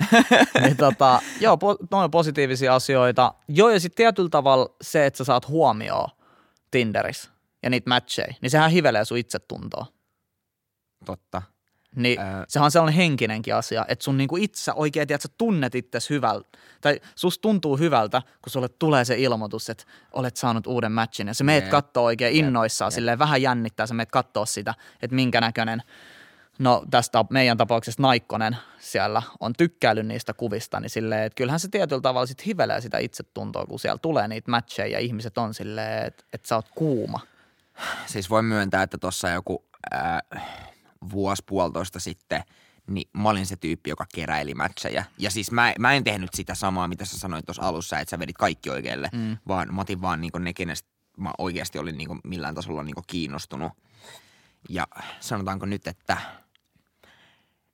niin 0.62 0.76
tota, 0.76 1.20
joo, 1.40 1.54
po- 1.56 1.86
noin 1.90 2.10
positiivisia 2.10 2.74
asioita. 2.74 3.34
Joo, 3.48 3.70
ja 3.70 3.80
sitten 3.80 3.96
tietyllä 3.96 4.28
tavalla 4.30 4.74
se, 4.82 5.06
että 5.06 5.18
sä 5.18 5.24
saat 5.24 5.48
huomioon 5.48 6.08
Tinderissä 6.70 7.30
ja 7.62 7.70
niitä 7.70 7.88
matcheja, 7.88 8.34
niin 8.40 8.50
sehän 8.50 8.70
hivelee 8.70 9.04
sun 9.04 9.18
itsetuntoa. 9.18 9.86
Totta. 11.04 11.42
Niin 11.96 12.20
Ää. 12.20 12.44
sehän 12.48 12.64
on 12.64 12.70
sellainen 12.70 12.96
henkinenkin 12.96 13.54
asia, 13.54 13.84
että 13.88 14.04
sun 14.04 14.16
niinku 14.16 14.36
itse 14.36 14.72
oikein, 14.74 15.08
tiedät, 15.08 15.22
sä 15.22 15.28
tunnet 15.38 15.74
itsesi 15.74 16.10
hyvältä, 16.10 16.48
tai 16.80 17.00
sus 17.14 17.38
tuntuu 17.38 17.76
hyvältä, 17.76 18.22
kun 18.42 18.50
sulle 18.50 18.68
tulee 18.68 19.04
se 19.04 19.18
ilmoitus, 19.18 19.70
että 19.70 19.84
olet 20.12 20.36
saanut 20.36 20.66
uuden 20.66 20.92
matchin, 20.92 21.26
ja 21.26 21.34
sä 21.34 21.44
meet 21.44 21.64
Jep. 21.64 21.70
kattoo 21.70 22.04
oikein 22.04 22.36
innoissaan, 22.36 22.88
Jep. 22.88 22.94
silleen 22.94 23.18
vähän 23.18 23.42
jännittää, 23.42 23.86
sä 23.86 23.94
meet 23.94 24.10
kattoo 24.10 24.46
sitä, 24.46 24.74
että 25.02 25.14
minkä 25.14 25.40
näköinen, 25.40 25.82
no 26.58 26.84
tästä 26.90 27.24
meidän 27.30 27.56
tapauksessa 27.56 28.02
Naikkonen 28.02 28.56
siellä 28.78 29.22
on 29.40 29.52
tykkäillyt 29.58 30.06
niistä 30.06 30.34
kuvista, 30.34 30.80
niin 30.80 30.90
silleen, 30.90 31.22
että 31.22 31.36
kyllähän 31.36 31.60
se 31.60 31.68
tietyllä 31.68 32.02
tavalla 32.02 32.26
sit 32.26 32.46
hivelee 32.46 32.80
sitä 32.80 32.98
itsetuntoa, 32.98 33.66
kun 33.66 33.78
siellä 33.78 33.98
tulee 33.98 34.28
niitä 34.28 34.50
matcheja, 34.50 34.88
ja 34.92 34.98
ihmiset 34.98 35.38
on 35.38 35.54
silleen, 35.54 36.06
että, 36.06 36.24
että 36.32 36.48
sä 36.48 36.56
oot 36.56 36.68
kuuma. 36.74 37.20
Siis 38.06 38.30
voin 38.30 38.44
myöntää, 38.44 38.82
että 38.82 38.98
tuossa 38.98 39.28
joku 39.28 39.64
ää, 39.90 40.20
vuosi 41.12 41.42
puolitoista 41.46 42.00
sitten, 42.00 42.42
niin 42.86 43.08
mä 43.12 43.28
olin 43.28 43.46
se 43.46 43.56
tyyppi, 43.56 43.90
joka 43.90 44.06
keräili 44.14 44.54
matcheja. 44.54 45.04
Ja 45.18 45.30
siis 45.30 45.50
mä, 45.50 45.74
mä 45.78 45.92
en 45.92 46.04
tehnyt 46.04 46.30
sitä 46.34 46.54
samaa, 46.54 46.88
mitä 46.88 47.04
sä 47.04 47.18
sanoit 47.18 47.46
tuossa 47.46 47.62
alussa, 47.62 47.98
että 47.98 48.10
sä 48.10 48.18
vedit 48.18 48.36
kaikki 48.36 48.70
oikealle, 48.70 49.08
mm. 49.12 49.36
vaan 49.48 49.74
mä 49.74 49.80
otin 49.80 50.02
vaan 50.02 50.20
niinku 50.20 50.38
ne, 50.38 50.52
kenestä 50.52 50.88
mä 51.16 51.32
oikeasti 51.38 51.78
olin 51.78 51.98
niinku 51.98 52.18
millään 52.24 52.54
tasolla 52.54 52.82
niinku 52.82 53.02
kiinnostunut. 53.06 53.72
Ja 54.68 54.86
sanotaanko 55.20 55.66
nyt, 55.66 55.86
että 55.86 56.16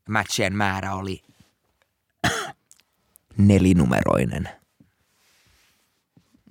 matchien 0.09 0.57
määrä 0.57 0.95
oli 0.95 1.23
nelinumeroinen. 3.39 4.49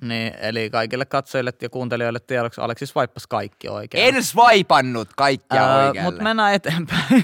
Niin, 0.07 0.33
eli 0.39 0.69
kaikille 0.69 1.05
katsojille 1.05 1.53
ja 1.61 1.69
kuuntelijoille 1.69 2.19
tiedoksi 2.19 2.61
Aleksis 2.61 2.95
vaippas 2.95 3.27
kaikki 3.27 3.69
oikein. 3.69 4.15
En 4.15 4.23
swipannut 4.23 5.09
kaikkia 5.15 5.67
Öö, 5.67 5.87
oikealle. 5.87 6.01
Mutta 6.01 6.23
mennään 6.23 6.53
eteenpäin. 6.53 7.23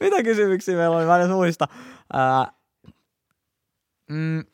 Mitä 0.00 0.22
kysymyksiä 0.22 0.76
meillä 0.76 0.96
oli? 0.96 1.06
Mä 1.06 1.18
en 1.18 1.30
muista. 1.30 1.68
Öö, 2.14 2.20
mm, 4.10 4.44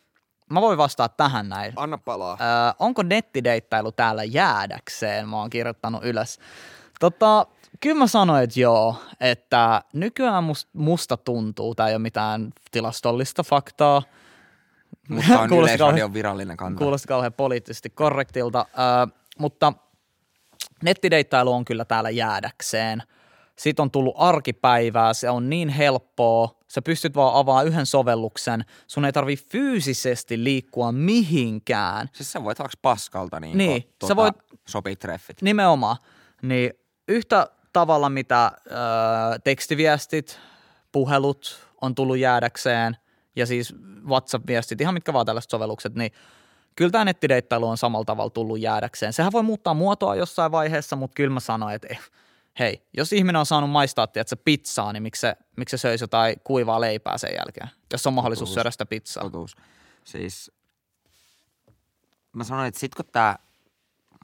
mä 0.50 0.60
voin 0.60 0.78
vastata 0.78 1.14
tähän 1.16 1.48
näin. 1.48 1.72
Anna 1.76 1.98
palaa. 1.98 2.38
Öö, 2.40 2.72
onko 2.78 3.02
nettideittailu 3.02 3.92
täällä 3.92 4.24
jäädäkseen? 4.24 5.28
Mä 5.28 5.36
oon 5.36 5.50
kirjoittanut 5.50 6.04
ylös. 6.04 6.38
Tota, 7.00 7.46
kyllä 7.80 7.98
mä 7.98 8.06
sanoin, 8.06 8.44
että 8.44 8.60
joo, 8.60 8.96
että 9.20 9.82
nykyään 9.92 10.44
must, 10.44 10.68
musta 10.72 11.16
tuntuu, 11.16 11.74
tää 11.74 11.88
ei 11.88 11.94
ole 11.94 12.02
mitään 12.02 12.50
tilastollista 12.70 13.42
faktaa, 13.42 14.02
Mutta 15.08 15.40
on 15.40 15.48
Kuulosti 15.48 15.74
Yleisradion 15.74 16.14
virallinen 16.14 16.56
kanta. 16.56 16.78
kuulosti 16.78 17.08
kauhean 17.08 17.32
poliittisesti 17.32 17.90
korrektilta, 17.90 18.66
öö, 18.78 19.16
mutta 19.38 19.72
nettideittailu 20.82 21.52
on 21.52 21.64
kyllä 21.64 21.84
täällä 21.84 22.10
jäädäkseen. 22.10 23.02
Siitä 23.58 23.82
on 23.82 23.90
tullut 23.90 24.14
arkipäivää, 24.18 25.14
se 25.14 25.30
on 25.30 25.50
niin 25.50 25.68
helppoa, 25.68 26.58
sä 26.68 26.82
pystyt 26.82 27.14
vaan 27.14 27.34
avaamaan 27.34 27.66
yhden 27.66 27.86
sovelluksen, 27.86 28.64
sun 28.86 29.04
ei 29.04 29.12
tarvi 29.12 29.36
fyysisesti 29.36 30.44
liikkua 30.44 30.92
mihinkään. 30.92 32.08
Siis 32.12 32.32
sä 32.32 32.44
voit 32.44 32.58
vaikka 32.58 32.76
paskalta 32.82 33.40
niin, 33.40 33.58
Niin, 33.58 33.82
sä 33.82 33.88
tuota, 33.98 34.16
voit- 34.16 34.58
sopii 34.68 34.96
treffit. 34.96 35.42
Nimenomaan. 35.42 35.96
Niin 36.42 36.70
yhtä 37.08 37.46
tavalla, 37.72 38.08
mitä 38.10 38.52
ö, 38.66 38.70
tekstiviestit, 39.44 40.38
puhelut 40.92 41.66
on 41.80 41.94
tullut 41.94 42.18
jäädäkseen 42.18 42.96
ja 43.36 43.46
siis 43.46 43.74
WhatsApp-viestit, 44.08 44.80
ihan 44.80 44.94
mitkä 44.94 45.12
vaan 45.12 45.26
tällaiset 45.26 45.50
sovellukset, 45.50 45.94
niin 45.94 46.12
kyllä 46.76 46.90
tämä 46.90 47.04
nettideittailu 47.04 47.68
on 47.68 47.78
samalla 47.78 48.04
tavalla 48.04 48.30
tullut 48.30 48.60
jäädäkseen. 48.60 49.12
Sehän 49.12 49.32
voi 49.32 49.42
muuttaa 49.42 49.74
muotoa 49.74 50.16
jossain 50.16 50.52
vaiheessa, 50.52 50.96
mutta 50.96 51.14
kyllä 51.14 51.34
mä 51.34 51.40
sanoin, 51.40 51.74
että 51.74 51.88
eh, 51.90 52.00
hei, 52.58 52.82
jos 52.96 53.12
ihminen 53.12 53.40
on 53.40 53.46
saanut 53.46 53.70
maistaa, 53.70 54.04
että 54.14 54.36
pizzaa, 54.44 54.92
niin 54.92 55.02
miksi 55.02 55.20
se, 55.20 55.36
miksi 55.56 55.78
se 55.78 55.80
söisi 55.80 56.04
jotain 56.04 56.36
kuivaa 56.44 56.80
leipää 56.80 57.18
sen 57.18 57.30
jälkeen, 57.38 57.68
jos 57.92 58.06
on 58.06 58.12
mahdollisuus 58.12 58.48
Totuus. 58.48 58.54
syödä 58.54 58.70
sitä 58.70 58.86
pizzaa. 58.86 59.22
Totuus. 59.22 59.56
Siis 60.04 60.52
mä 62.32 62.44
sanoin, 62.44 62.68
että 62.68 62.80
sit 62.80 62.94
kun 62.94 63.04
tää 63.12 63.38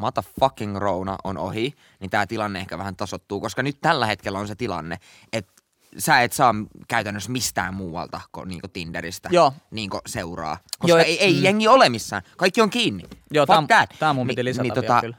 motherfucking 0.01 0.77
Rona 0.77 1.17
on 1.25 1.39
ohi, 1.39 1.75
niin 2.01 2.11
tää 2.11 2.27
tilanne 2.27 2.59
ehkä 2.59 2.79
vähän 2.79 2.97
tasottuu, 2.97 3.41
koska 3.41 3.63
nyt 3.63 3.81
tällä 3.81 4.07
hetkellä 4.07 4.39
on 4.39 4.49
se 4.49 4.55
tilanne, 4.55 4.99
että 5.33 5.53
sä 5.99 6.21
et 6.21 6.33
saa 6.33 6.55
käytännössä 6.89 7.33
mistään 7.33 7.75
muualta 7.75 8.21
kuin 8.33 8.49
niinku 8.49 8.69
Tinderistä 8.69 9.29
Joo. 9.33 9.53
niinku 9.71 10.01
seuraa. 10.07 10.59
Koska 10.79 10.89
Joo, 10.89 10.99
et- 10.99 11.07
ei, 11.07 11.19
ei 11.21 11.35
mm. 11.35 11.43
jengi 11.43 11.69
ole 11.69 11.89
missään. 11.89 12.23
Kaikki 12.37 12.61
on 12.61 12.71
kiinni. 12.71 13.05
Joo, 13.31 13.47
Fuck 13.47 13.69
tää, 13.69 13.87
tää 13.99 14.13
mun 14.13 14.27
piti 14.27 14.41
Ni- 14.41 14.45
lisätä 14.45 14.63
niin, 14.63 14.75
vielä 14.75 14.87
tota, 14.87 15.01
kyllä. 15.01 15.17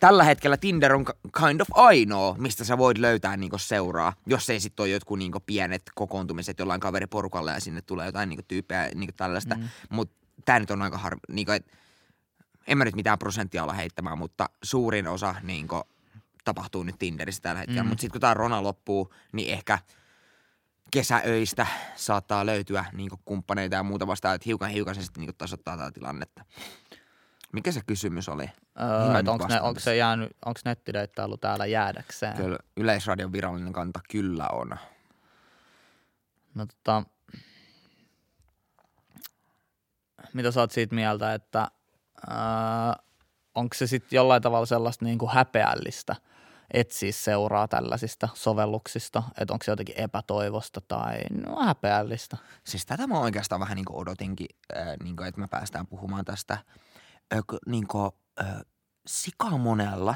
tällä 0.00 0.24
hetkellä 0.24 0.56
Tinder 0.56 0.94
on 0.94 1.04
kind 1.40 1.60
of 1.60 1.68
ainoa, 1.74 2.34
mistä 2.38 2.64
sä 2.64 2.78
voit 2.78 2.98
löytää 2.98 3.36
niinku 3.36 3.58
seuraa, 3.58 4.12
jos 4.26 4.50
ei 4.50 4.60
sitten 4.60 4.84
ole 4.84 4.90
jotkut 4.90 5.18
niinku 5.18 5.40
pienet 5.40 5.82
kokoontumiset 5.94 6.58
jollain 6.58 6.80
kaveriporukalla 6.80 7.52
ja 7.52 7.60
sinne 7.60 7.82
tulee 7.82 8.06
jotain 8.06 8.28
niinku 8.28 8.44
tyyppejä 8.48 8.90
niinku 8.94 9.14
tällaista. 9.16 9.54
Mm. 9.54 9.68
Mutta 9.90 10.14
tämä 10.44 10.58
nyt 10.58 10.70
on 10.70 10.82
aika 10.82 10.98
harvi, 10.98 11.20
niinku, 11.28 11.52
et, 11.52 11.66
en 12.66 12.78
mä 12.78 12.84
nyt 12.84 12.96
mitään 12.96 13.18
prosenttia 13.18 13.62
olla 13.62 13.72
heittämään, 13.72 14.18
mutta 14.18 14.48
suurin 14.62 15.08
osa 15.08 15.34
niinku, 15.42 15.82
tapahtuu 16.46 16.82
nyt 16.82 16.98
Tinderissä 16.98 17.42
tällä 17.42 17.58
hetkellä. 17.58 17.82
Mm. 17.82 17.88
Mutta 17.88 18.00
sitten 18.00 18.12
kun 18.12 18.20
tämä 18.20 18.34
Rona 18.34 18.62
loppuu, 18.62 19.14
niin 19.32 19.52
ehkä 19.52 19.78
kesäöistä 20.90 21.66
saattaa 21.96 22.46
löytyä 22.46 22.84
niinku 22.92 23.20
kumppaneita 23.24 23.76
ja 23.76 23.82
muuta 23.82 24.06
vastaan, 24.06 24.34
että 24.34 24.46
hiukan 24.46 24.70
hiukan 24.70 24.94
se 24.94 25.02
sitten 25.02 25.20
niinku 25.20 25.34
tasoittaa 25.38 25.76
tätä 25.76 25.92
tilannetta. 25.92 26.44
Mikä 27.52 27.72
se 27.72 27.80
kysymys 27.86 28.28
oli? 28.28 28.50
Öö, 28.80 29.32
onko, 29.32 29.46
ne, 29.46 29.60
onko 29.60 29.80
se 29.80 29.96
jäänyt, 29.96 30.36
onko 30.46 30.60
nettideittailu 30.64 31.36
täällä 31.36 31.66
jäädäkseen? 31.66 32.36
Kyllä 32.36 32.58
Yleisradion 32.76 33.32
virallinen 33.32 33.72
kanta 33.72 34.00
kyllä 34.10 34.48
on. 34.52 34.70
No 36.54 36.66
tota, 36.66 37.02
mitä 40.32 40.50
sä 40.50 40.60
oot 40.60 40.70
siitä 40.70 40.94
mieltä, 40.94 41.34
että 41.34 41.70
ää, 42.30 42.96
onko 43.54 43.74
se 43.74 43.86
sitten 43.86 44.16
jollain 44.16 44.42
tavalla 44.42 44.66
sellaista 44.66 45.04
niin 45.04 45.18
kuin 45.18 45.32
häpeällistä, 45.32 46.16
että 46.70 46.94
siis 46.94 47.24
seuraa 47.24 47.68
tällaisista 47.68 48.28
sovelluksista, 48.34 49.22
että 49.40 49.54
onko 49.54 49.64
se 49.64 49.72
jotenkin 49.72 50.00
epätoivosta 50.00 50.80
tai 50.80 51.18
no, 51.46 51.64
häpeällistä. 51.64 52.36
Siis 52.64 52.86
tätä 52.86 53.06
mä 53.06 53.18
oikeastaan 53.18 53.60
vähän 53.60 53.76
niin 53.76 53.92
odotinkin, 53.92 54.48
äh, 54.76 54.86
niin 55.02 55.16
kuin, 55.16 55.28
että 55.28 55.40
me 55.40 55.46
päästään 55.48 55.86
puhumaan 55.86 56.24
tästä. 56.24 56.58
Äh, 57.34 57.40
niin 57.66 57.86
kuin, 57.86 58.10
äh, 58.40 58.60
sika 59.06 59.50
monella 59.58 60.14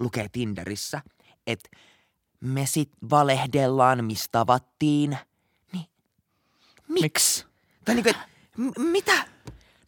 lukee 0.00 0.28
Tinderissä, 0.28 1.00
että 1.46 1.68
me 2.40 2.66
sit 2.66 2.90
valehdellaan, 3.10 4.04
mistä 4.04 4.28
tavattiin. 4.32 5.18
Niin, 5.72 5.86
miksi? 6.88 7.46
Tai 7.84 7.94
niin 7.94 8.04
kuin, 8.04 8.16
m- 8.56 8.82
mitä, 8.82 9.26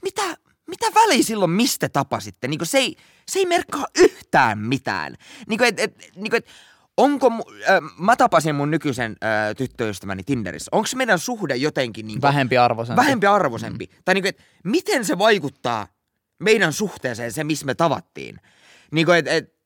mitä, 0.02 0.36
mitä 0.66 0.86
väliä 0.94 1.22
silloin, 1.22 1.50
mistä 1.50 1.88
tapasitte? 1.88 2.48
Niin 2.48 2.66
se, 2.66 2.78
ei, 2.78 2.96
se 3.28 3.38
ei 3.38 3.46
merkkaa 3.46 3.86
yhtään 3.98 4.58
mitään. 4.58 5.14
Niin 5.48 5.58
kuin, 5.58 5.68
et, 5.68 5.80
et, 5.80 5.96
niin 6.16 6.30
kuin, 6.30 6.38
et, 6.38 6.46
onko, 6.96 7.28
mu- 7.28 7.52
äh, 7.70 7.80
mä 7.98 8.16
tapasin 8.16 8.54
mun 8.54 8.70
nykyisen 8.70 9.16
äh, 9.24 9.56
tyttöystäväni 9.56 10.22
Tinderissä. 10.24 10.68
Onko 10.72 10.88
meidän 10.96 11.18
suhde 11.18 11.56
jotenkin 11.56 12.06
niin 12.06 12.20
kuin, 12.20 12.28
Vähempi 12.28 12.58
arvoisempi. 12.58 12.96
vähempi 12.96 13.26
arvoisempi? 13.26 13.84
Mm. 13.92 14.02
Tai 14.04 14.14
niin 14.14 14.22
kuin, 14.22 14.28
et, 14.28 14.42
miten 14.64 15.04
se 15.04 15.18
vaikuttaa 15.18 15.88
meidän 16.38 16.72
suhteeseen, 16.72 17.32
se 17.32 17.44
missä 17.44 17.66
me 17.66 17.74
tavattiin? 17.74 18.40
Niin 18.90 19.06
kuin, 19.06 19.18
et, 19.18 19.26
et, 19.28 19.56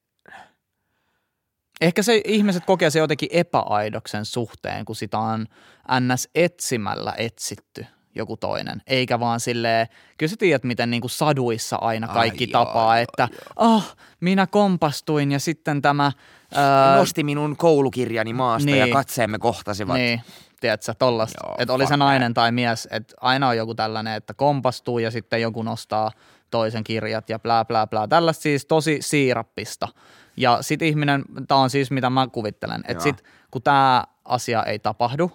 Ehkä 1.80 2.02
se 2.02 2.20
ihmiset 2.24 2.64
kokee 2.64 2.90
se 2.90 2.98
jotenkin 2.98 3.28
epäaidoksen 3.32 4.24
suhteen, 4.24 4.84
kun 4.84 4.96
sitä 4.96 5.18
on 5.18 5.46
ns. 6.00 6.28
etsimällä 6.34 7.14
etsitty. 7.16 7.86
Joku 8.14 8.36
toinen, 8.36 8.82
eikä 8.86 9.20
vaan 9.20 9.40
silleen, 9.40 9.86
kyllä 10.18 10.30
sä 10.30 10.36
tiedät, 10.36 10.64
miten 10.64 10.90
niinku 10.90 11.08
saduissa 11.08 11.76
aina 11.76 12.06
Ai 12.06 12.14
kaikki 12.14 12.50
joo, 12.50 12.64
tapaa, 12.64 12.96
joo, 12.96 13.02
että 13.02 13.28
oh, 13.56 13.96
minä 14.20 14.46
kompastuin 14.46 15.32
ja 15.32 15.38
sitten 15.38 15.82
tämä... 15.82 16.12
Ää, 16.54 16.96
Nosti 16.96 17.24
minun 17.24 17.56
koulukirjani 17.56 18.32
maasta 18.32 18.70
ja 18.70 18.84
niin. 18.84 18.92
katseemme 18.92 19.38
kohtasivat. 19.38 19.96
Niin, 19.96 20.20
tiedätkö, 20.60 20.94
tollasta. 20.98 21.38
Joo, 21.46 21.56
Että 21.58 21.74
oli 21.74 21.86
se 21.86 21.96
nainen 21.96 22.34
tai 22.34 22.52
mies, 22.52 22.88
että 22.90 23.14
aina 23.20 23.48
on 23.48 23.56
joku 23.56 23.74
tällainen, 23.74 24.14
että 24.14 24.34
kompastuu 24.34 24.98
ja 24.98 25.10
sitten 25.10 25.42
joku 25.42 25.62
nostaa 25.62 26.10
toisen 26.50 26.84
kirjat 26.84 27.30
ja 27.30 27.38
blää 27.38 27.64
blää 27.64 27.86
blää. 27.86 28.08
Tällaista 28.08 28.42
siis 28.42 28.66
tosi 28.66 28.98
siirappista. 29.00 29.88
Ja 30.36 30.58
sit 30.60 30.82
ihminen, 30.82 31.24
tämä 31.48 31.60
on 31.60 31.70
siis 31.70 31.90
mitä 31.90 32.10
mä 32.10 32.26
kuvittelen, 32.32 32.80
että 32.80 32.92
Joo. 32.92 33.00
sit 33.00 33.24
kun 33.50 33.62
tämä 33.62 34.04
asia 34.24 34.64
ei 34.64 34.78
tapahdu, 34.78 35.32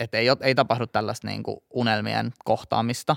että 0.00 0.18
ei, 0.18 0.26
ei 0.40 0.54
tapahdu 0.54 0.86
tällaista 0.86 1.26
niinku 1.26 1.64
unelmien 1.70 2.32
kohtaamista, 2.44 3.16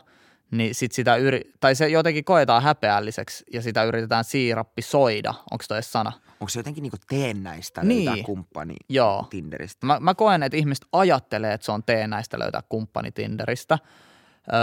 niin 0.52 0.76
sit 0.76 0.92
sitä 0.92 1.16
yri, 1.16 1.42
tai 1.60 1.76
se 1.76 1.88
jotenkin 1.88 2.24
koetaan 2.26 2.64
häpeälliseksi 2.64 3.44
ja 3.54 3.62
sitä 3.62 3.84
yritetään 3.84 4.24
siirappisoida. 4.24 5.34
Onko 5.52 5.64
toi 5.68 5.84
sana? 5.84 6.12
Onko 6.40 6.50
se 6.50 6.60
jotenkin 6.60 6.82
niinku 6.82 6.98
teennäistä 7.10 7.84
Niin. 7.84 8.06
löytää 8.06 8.24
kumppani 8.26 8.76
Joo. 8.90 9.28
Tinderistä? 9.30 9.86
Mä, 9.86 10.00
mä 10.00 10.14
koen, 10.16 10.44
että 10.44 10.58
ihmiset 10.58 10.86
ajattelee, 10.92 11.54
että 11.54 11.66
se 11.66 11.72
on 11.72 11.84
teennäistä 11.84 12.40
löytää 12.40 12.62
kumppani 12.70 13.12
Tinderistä. 13.12 13.80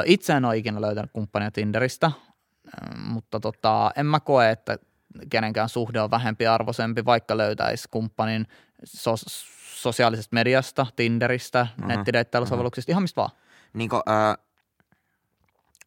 Itse 0.05 0.33
en 0.33 0.45
ole 0.45 0.57
ikinä 0.57 0.81
löytänyt 0.81 1.11
kumppania 1.13 1.51
Tinderistä, 1.51 2.11
mutta 2.97 3.41
tota, 3.41 3.91
en 3.97 4.07
mä 4.07 4.21
koe, 4.21 4.51
että 4.51 4.79
kenenkään 5.31 5.69
suhde 5.69 6.01
on 6.01 6.11
vähempi 6.11 6.47
arvoisempi, 6.47 7.05
vaikka 7.05 7.37
löytäisi 7.37 7.89
kumppanin 7.91 8.47
sos- 8.87 9.47
sosiaalisesta 9.75 10.35
mediasta, 10.35 10.87
Tinderistä, 10.97 11.67
uh-huh. 11.71 11.89
nettideittailusovelluksista, 11.89 12.93
ihan 12.93 13.03
mistä 13.03 13.21
vaan. 13.21 13.31
Niinku, 13.73 13.97
ö, 13.97 14.01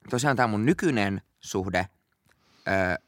tosiaan 0.10 0.36
tämä 0.36 0.48
mun 0.48 0.66
nykyinen 0.66 1.22
suhde, 1.40 1.88
ö, 2.68 3.04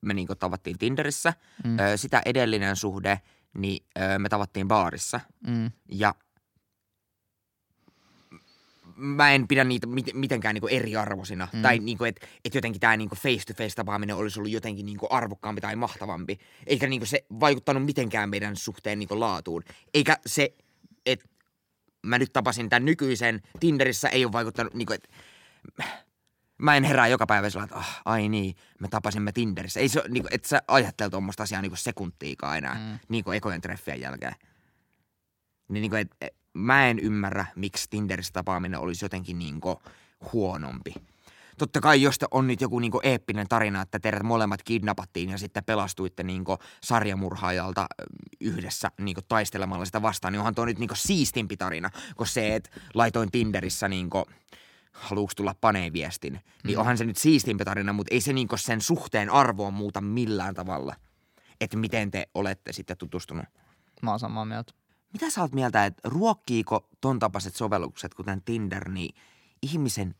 me 0.00 0.14
niinku 0.14 0.34
tavattiin 0.34 0.78
Tinderissä. 0.78 1.32
Mm. 1.64 1.78
Ö, 1.78 1.96
sitä 1.96 2.22
edellinen 2.24 2.76
suhde, 2.76 3.20
niin 3.54 3.86
ö, 3.98 4.18
me 4.18 4.28
tavattiin 4.28 4.68
baarissa. 4.68 5.20
Mm. 5.46 5.70
Ja 5.88 6.14
mä 8.96 9.32
en 9.32 9.48
pidä 9.48 9.64
niitä 9.64 9.86
mit- 9.86 10.14
mitenkään 10.14 10.54
niinku 10.54 10.68
eriarvoisina. 10.68 11.48
Mm. 11.52 11.62
Tai 11.62 11.78
niinku, 11.78 12.04
että 12.04 12.26
et 12.44 12.54
jotenkin 12.54 12.80
tämä 12.80 12.96
niinku 12.96 13.16
face-to-face 13.16 13.74
tapaaminen 13.74 14.16
olisi 14.16 14.40
ollut 14.40 14.52
jotenkin 14.52 14.86
niinku 14.86 15.06
arvokkaampi 15.10 15.60
tai 15.60 15.76
mahtavampi. 15.76 16.38
Eikä 16.66 16.86
niinku 16.86 17.06
se 17.06 17.24
vaikuttanut 17.40 17.84
mitenkään 17.84 18.30
meidän 18.30 18.56
suhteen 18.56 18.98
niinku 18.98 19.20
laatuun. 19.20 19.62
Eikä 19.94 20.18
se, 20.26 20.54
että 21.06 21.28
mä 22.02 22.18
nyt 22.18 22.32
tapasin 22.32 22.68
tämän 22.68 22.84
nykyisen 22.84 23.42
Tinderissä, 23.60 24.08
ei 24.08 24.24
ole 24.24 24.32
vaikuttanut, 24.32 24.74
niinku, 24.74 24.92
että 24.92 25.08
mä 26.58 26.76
en 26.76 26.84
herää 26.84 27.08
joka 27.08 27.26
päivä 27.26 27.50
sillä, 27.50 27.64
että 27.64 27.76
ah, 27.76 28.02
ai 28.04 28.28
niin, 28.28 28.54
me 28.80 28.88
tapasimme 28.88 29.32
Tinderissä. 29.32 29.80
Ei 29.80 29.88
se, 29.88 30.02
niinku, 30.08 30.28
et 30.32 30.44
sä 30.44 30.62
ajattele 30.68 31.10
tuommoista 31.10 31.42
asiaa 31.42 31.62
niinku 31.62 31.76
sekuntiikaan 31.76 32.58
enää, 32.58 32.74
mm. 32.74 32.98
niinku 33.08 33.30
ekojen 33.30 33.60
treffien 33.60 34.00
jälkeen. 34.00 34.34
Niin 35.68 35.80
niinku, 35.80 35.96
et, 35.96 36.08
et, 36.20 36.36
mä 36.56 36.88
en 36.88 36.98
ymmärrä, 36.98 37.46
miksi 37.56 37.86
Tinderissä 37.90 38.32
tapaaminen 38.32 38.80
olisi 38.80 39.04
jotenkin 39.04 39.38
niinku 39.38 39.82
huonompi. 40.32 40.94
Totta 41.58 41.80
kai, 41.80 42.02
jos 42.02 42.18
te- 42.18 42.26
on 42.30 42.46
nyt 42.46 42.60
joku 42.60 42.78
niinku 42.78 43.00
eeppinen 43.02 43.48
tarina, 43.48 43.82
että 43.82 43.98
teidät 43.98 44.22
molemmat 44.22 44.62
kidnappattiin 44.62 45.30
ja 45.30 45.38
sitten 45.38 45.64
pelastuitte 45.64 46.22
niinku 46.22 46.58
sarjamurhaajalta 46.82 47.86
yhdessä 48.40 48.90
niinku 49.00 49.20
taistelemalla 49.28 49.84
sitä 49.84 50.02
vastaan, 50.02 50.32
niin 50.32 50.38
onhan 50.40 50.54
tuo 50.54 50.64
nyt 50.64 50.78
niinku 50.78 50.94
siistimpi 50.94 51.56
tarina 51.56 51.90
kuin 52.16 52.26
se, 52.26 52.54
että 52.54 52.70
laitoin 52.94 53.30
Tinderissä 53.30 53.88
niinku 53.88 54.24
haluuks 54.92 55.34
tulla 55.34 55.54
paneen 55.60 55.92
viestin. 55.92 56.40
Niin 56.64 56.76
Mm. 56.76 56.80
onhan 56.80 56.98
se 56.98 57.04
nyt 57.04 57.16
siistimpi 57.16 57.64
tarina, 57.64 57.92
mutta 57.92 58.14
ei 58.14 58.20
se 58.20 58.32
niinku 58.32 58.56
sen 58.56 58.80
suhteen 58.80 59.30
arvoa 59.30 59.70
muuta 59.70 60.00
millään 60.00 60.54
tavalla. 60.54 60.94
Että 61.60 61.76
miten 61.76 62.10
te 62.10 62.28
olette 62.34 62.72
sitten 62.72 62.96
tutustunut. 62.96 63.44
Mä 64.02 64.10
oon 64.10 64.18
samaa 64.20 64.44
mieltä. 64.44 64.72
Mitä 65.12 65.30
sä 65.30 65.40
oot 65.40 65.52
mieltä, 65.52 65.86
että 65.86 66.08
ruokkiiko 66.08 66.88
ton 67.00 67.18
tapaiset 67.18 67.54
sovellukset, 67.54 68.14
kuten 68.14 68.42
Tinder, 68.42 68.88
niin 68.88 69.14
ihmisen 69.62 70.14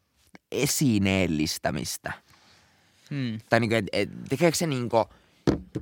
esineellistämistä? 0.53 2.13
Hmm. 3.11 3.39
Tai 3.49 3.61
niinku, 3.61 3.75
et, 3.75 3.87
et, 3.93 4.09
tekeekö 4.29 4.57
se 4.57 4.67
niinku 4.67 5.05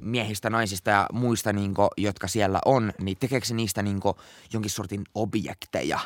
miehistä, 0.00 0.50
naisista 0.50 0.90
ja 0.90 1.06
muista, 1.12 1.52
niinku, 1.52 1.88
jotka 1.96 2.28
siellä 2.28 2.60
on, 2.64 2.92
niin 3.00 3.16
tekeekö 3.20 3.46
se 3.46 3.54
niistä 3.54 3.82
niinku 3.82 4.16
jonkin 4.52 4.70
sortin 4.70 5.04
objekteja? 5.14 5.98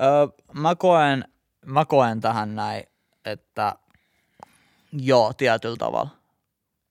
Öö, 0.00 0.44
mä, 0.52 0.74
koen, 0.74 1.24
mä 1.66 1.84
koen 1.84 2.20
tähän 2.20 2.54
näin, 2.54 2.84
että 3.24 3.76
joo, 4.92 5.32
tietyllä 5.32 5.76
tavalla. 5.76 6.10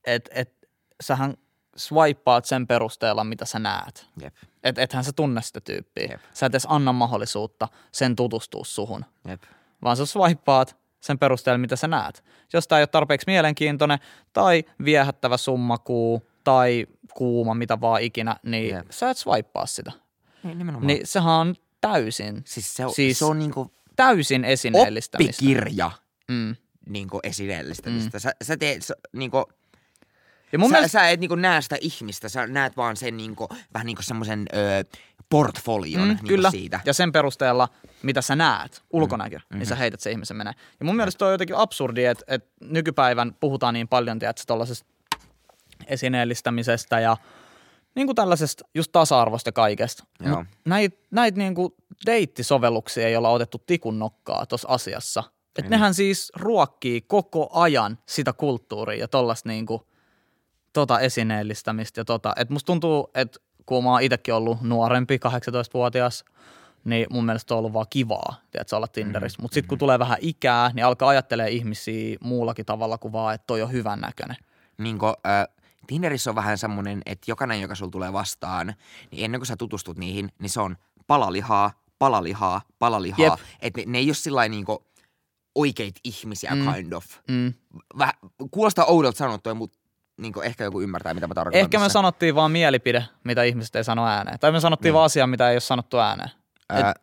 Et, 0.05 0.29
et, 0.33 0.55
sähän 1.03 1.37
swipeaat 1.77 2.45
sen 2.45 2.67
perusteella, 2.67 3.23
mitä 3.23 3.45
sä 3.45 3.59
näet. 3.59 4.07
Jep, 4.21 4.35
Et, 4.63 4.77
ethän 4.77 5.03
sä 5.03 5.11
tunne 5.15 5.41
sitä 5.41 5.61
tyyppiä. 5.61 6.07
Jep. 6.11 6.21
Sä 6.33 6.45
et 6.45 6.51
edes 6.51 6.67
anna 6.69 6.93
mahdollisuutta 6.93 7.67
sen 7.91 8.15
tutustua 8.15 8.63
suhun, 8.65 9.05
jep. 9.27 9.43
vaan 9.83 9.97
sä 9.97 10.05
swipeaat 10.05 10.77
sen 11.01 11.19
perusteella, 11.19 11.57
mitä 11.57 11.75
sä 11.75 11.87
näet. 11.87 12.23
Jos 12.53 12.67
tää 12.67 12.77
ei 12.77 12.81
ole 12.81 12.87
tarpeeksi 12.87 13.25
mielenkiintoinen 13.27 13.99
tai 14.33 14.63
viehättävä 14.85 15.37
summakuu 15.37 16.27
tai 16.43 16.85
kuuma, 17.13 17.53
mitä 17.53 17.81
vaan 17.81 18.01
ikinä, 18.01 18.35
niin 18.43 18.75
Jep. 18.75 18.85
sä 18.89 19.09
et 19.09 19.17
swipea 19.17 19.65
sitä. 19.65 19.91
Niin, 20.43 20.57
nimenomaan. 20.57 20.87
Niin 20.87 21.07
sehän 21.07 21.33
on 21.33 21.55
täysin, 21.81 22.41
siis 22.45 22.73
se 22.75 22.85
on, 22.85 22.93
siis 22.93 23.19
se 23.19 23.25
on 23.25 23.39
niinku 23.39 23.71
täysin 23.95 24.45
esineellistämistä. 24.45 25.31
oppikirja 25.45 25.91
Mm. 26.27 26.55
niinku 26.89 27.19
esineellistämistä. 27.23 28.17
Mm. 28.17 28.21
Sä, 28.21 28.31
sä 28.43 28.57
teet, 28.57 28.83
sä, 28.83 28.93
niinku, 29.13 29.45
Ja 30.55 30.59
mun 30.59 30.69
sä, 30.69 30.73
mielestä, 30.73 30.99
sä 30.99 31.09
et 31.09 31.19
niinku 31.19 31.35
näe 31.35 31.61
sitä 31.61 31.77
ihmistä, 31.81 32.29
sä 32.29 32.47
näet 32.47 32.77
vaan 32.77 32.97
sen 32.97 33.17
niinku, 33.17 33.49
vähän 33.73 33.85
niinku 33.85 34.01
semmoisen 34.01 34.45
ö, 34.53 34.97
portfolion 35.29 36.01
mm, 36.01 36.07
niinku 36.07 36.27
kyllä, 36.27 36.51
siitä. 36.51 36.79
ja 36.85 36.93
sen 36.93 37.11
perusteella, 37.11 37.69
mitä 38.03 38.21
sä 38.21 38.35
näet, 38.35 38.83
ulkonäkö, 38.91 39.39
mm. 39.49 39.57
niin 39.57 39.67
sä 39.67 39.75
heität 39.75 39.99
se 39.99 40.11
ihmisen 40.11 40.37
menee. 40.37 40.53
Ja 40.79 40.85
mun 40.85 40.95
mielestä 40.95 41.17
toi 41.19 41.27
on 41.27 41.33
jotenkin 41.33 41.55
absurdi, 41.55 42.05
että, 42.05 42.23
että 42.27 42.49
nykypäivän 42.61 43.35
puhutaan 43.39 43.73
niin 43.73 43.87
paljon, 43.87 44.19
tiedätkö, 44.19 44.43
tollasesta 44.47 44.85
esineellistämisestä 45.87 46.99
ja 46.99 47.17
niin 47.95 48.07
kuin 48.07 48.15
tällaisesta 48.15 48.65
just 48.75 48.91
tasa-arvosta 48.91 49.51
kaikesta. 49.51 50.03
Näitä 50.65 50.97
näit 51.11 51.35
niin 51.35 51.55
kuin 51.55 51.73
deittisovelluksia 52.05 53.07
ei 53.07 53.15
olla 53.15 53.29
otettu 53.29 53.63
tikun 53.65 53.99
nokkaa 53.99 54.45
tuossa 54.45 54.67
asiassa. 54.67 55.23
Että 55.49 55.63
Ei 55.63 55.69
nehän 55.69 55.93
siis 55.93 56.31
ruokkii 56.35 57.01
koko 57.01 57.49
ajan 57.53 57.97
sitä 58.05 58.33
kulttuuria 58.33 58.99
ja 58.99 59.07
tollasta 59.07 59.49
niin 59.49 59.65
kuin, 59.65 59.81
tota 60.75 60.99
esineellistämistä 60.99 62.01
ja 62.01 62.05
tota. 62.05 62.33
Et 62.35 62.49
musta 62.49 62.65
tuntuu, 62.65 63.09
että 63.15 63.39
kun 63.65 63.83
mä 63.83 63.91
oon 63.91 64.01
itsekin 64.01 64.33
ollut 64.33 64.61
nuorempi, 64.61 65.17
18-vuotias, 65.17 66.25
niin 66.83 67.07
mun 67.09 67.25
mielestä 67.25 67.53
on 67.53 67.57
ollut 67.57 67.73
vaan 67.73 67.85
kivaa, 67.89 68.35
tiedätkö, 68.51 68.75
olla 68.75 68.87
Tinderissä. 68.87 69.41
Mutta 69.41 69.53
sitten 69.53 69.67
kun 69.69 69.77
tulee 69.77 69.99
vähän 69.99 70.17
ikää, 70.21 70.71
niin 70.73 70.85
alkaa 70.85 71.09
ajattelee 71.09 71.49
ihmisiä 71.49 72.17
muullakin 72.21 72.65
tavalla 72.65 72.97
kuin 72.97 73.11
vaan, 73.11 73.35
että 73.35 73.47
toi 73.47 73.61
on 73.61 73.71
hyvän 73.71 73.99
näköinen. 74.01 74.37
Niinku, 74.77 75.05
ö, 75.05 75.13
Tinderissä 75.87 76.29
on 76.31 76.35
vähän 76.35 76.57
semmoinen, 76.57 77.01
että 77.05 77.31
jokainen, 77.31 77.61
joka 77.61 77.75
sulla 77.75 77.91
tulee 77.91 78.13
vastaan, 78.13 78.73
niin 79.11 79.25
ennen 79.25 79.39
kuin 79.41 79.47
sä 79.47 79.55
tutustut 79.57 79.97
niihin, 79.97 80.31
niin 80.39 80.49
se 80.49 80.59
on 80.61 80.77
palalihaa, 81.07 81.71
palalihaa, 81.99 82.61
palalihaa. 82.79 83.37
Että 83.61 83.81
ne, 83.81 83.85
ne 83.87 83.97
ei 83.97 84.07
ole 84.07 84.13
sillä 84.13 84.47
niinku 84.47 84.85
oikeita 85.55 85.99
ihmisiä 86.03 86.51
Mm. 86.55 86.73
kind 86.73 86.93
of. 86.93 87.05
Mm. 87.27 87.53
Vähän, 87.97 88.13
kuulostaa 88.51 88.85
oudolta 88.85 89.17
sanottua, 89.17 89.53
mutta 89.53 89.79
niinku 90.17 90.41
ehkä 90.41 90.63
joku 90.63 90.81
ymmärtää, 90.81 91.13
mitä 91.13 91.27
mä 91.27 91.33
tarkoitan. 91.33 91.59
Ehkä 91.61 91.77
me 91.77 91.83
tässä. 91.85 91.93
sanottiin 91.93 92.35
vaan 92.35 92.51
mielipide, 92.51 93.05
mitä 93.23 93.43
ihmiset 93.43 93.75
ei 93.75 93.83
sano 93.83 94.07
ääneen. 94.07 94.39
Tai 94.39 94.51
me 94.51 94.59
sanottiin 94.59 94.89
Niin. 94.89 94.93
vaan 94.93 95.05
asia, 95.05 95.27
mitä 95.27 95.49
ei 95.49 95.55
ole 95.55 95.59
sanottu 95.59 95.97
ääneen. 95.99 96.29
Ää, 96.69 96.93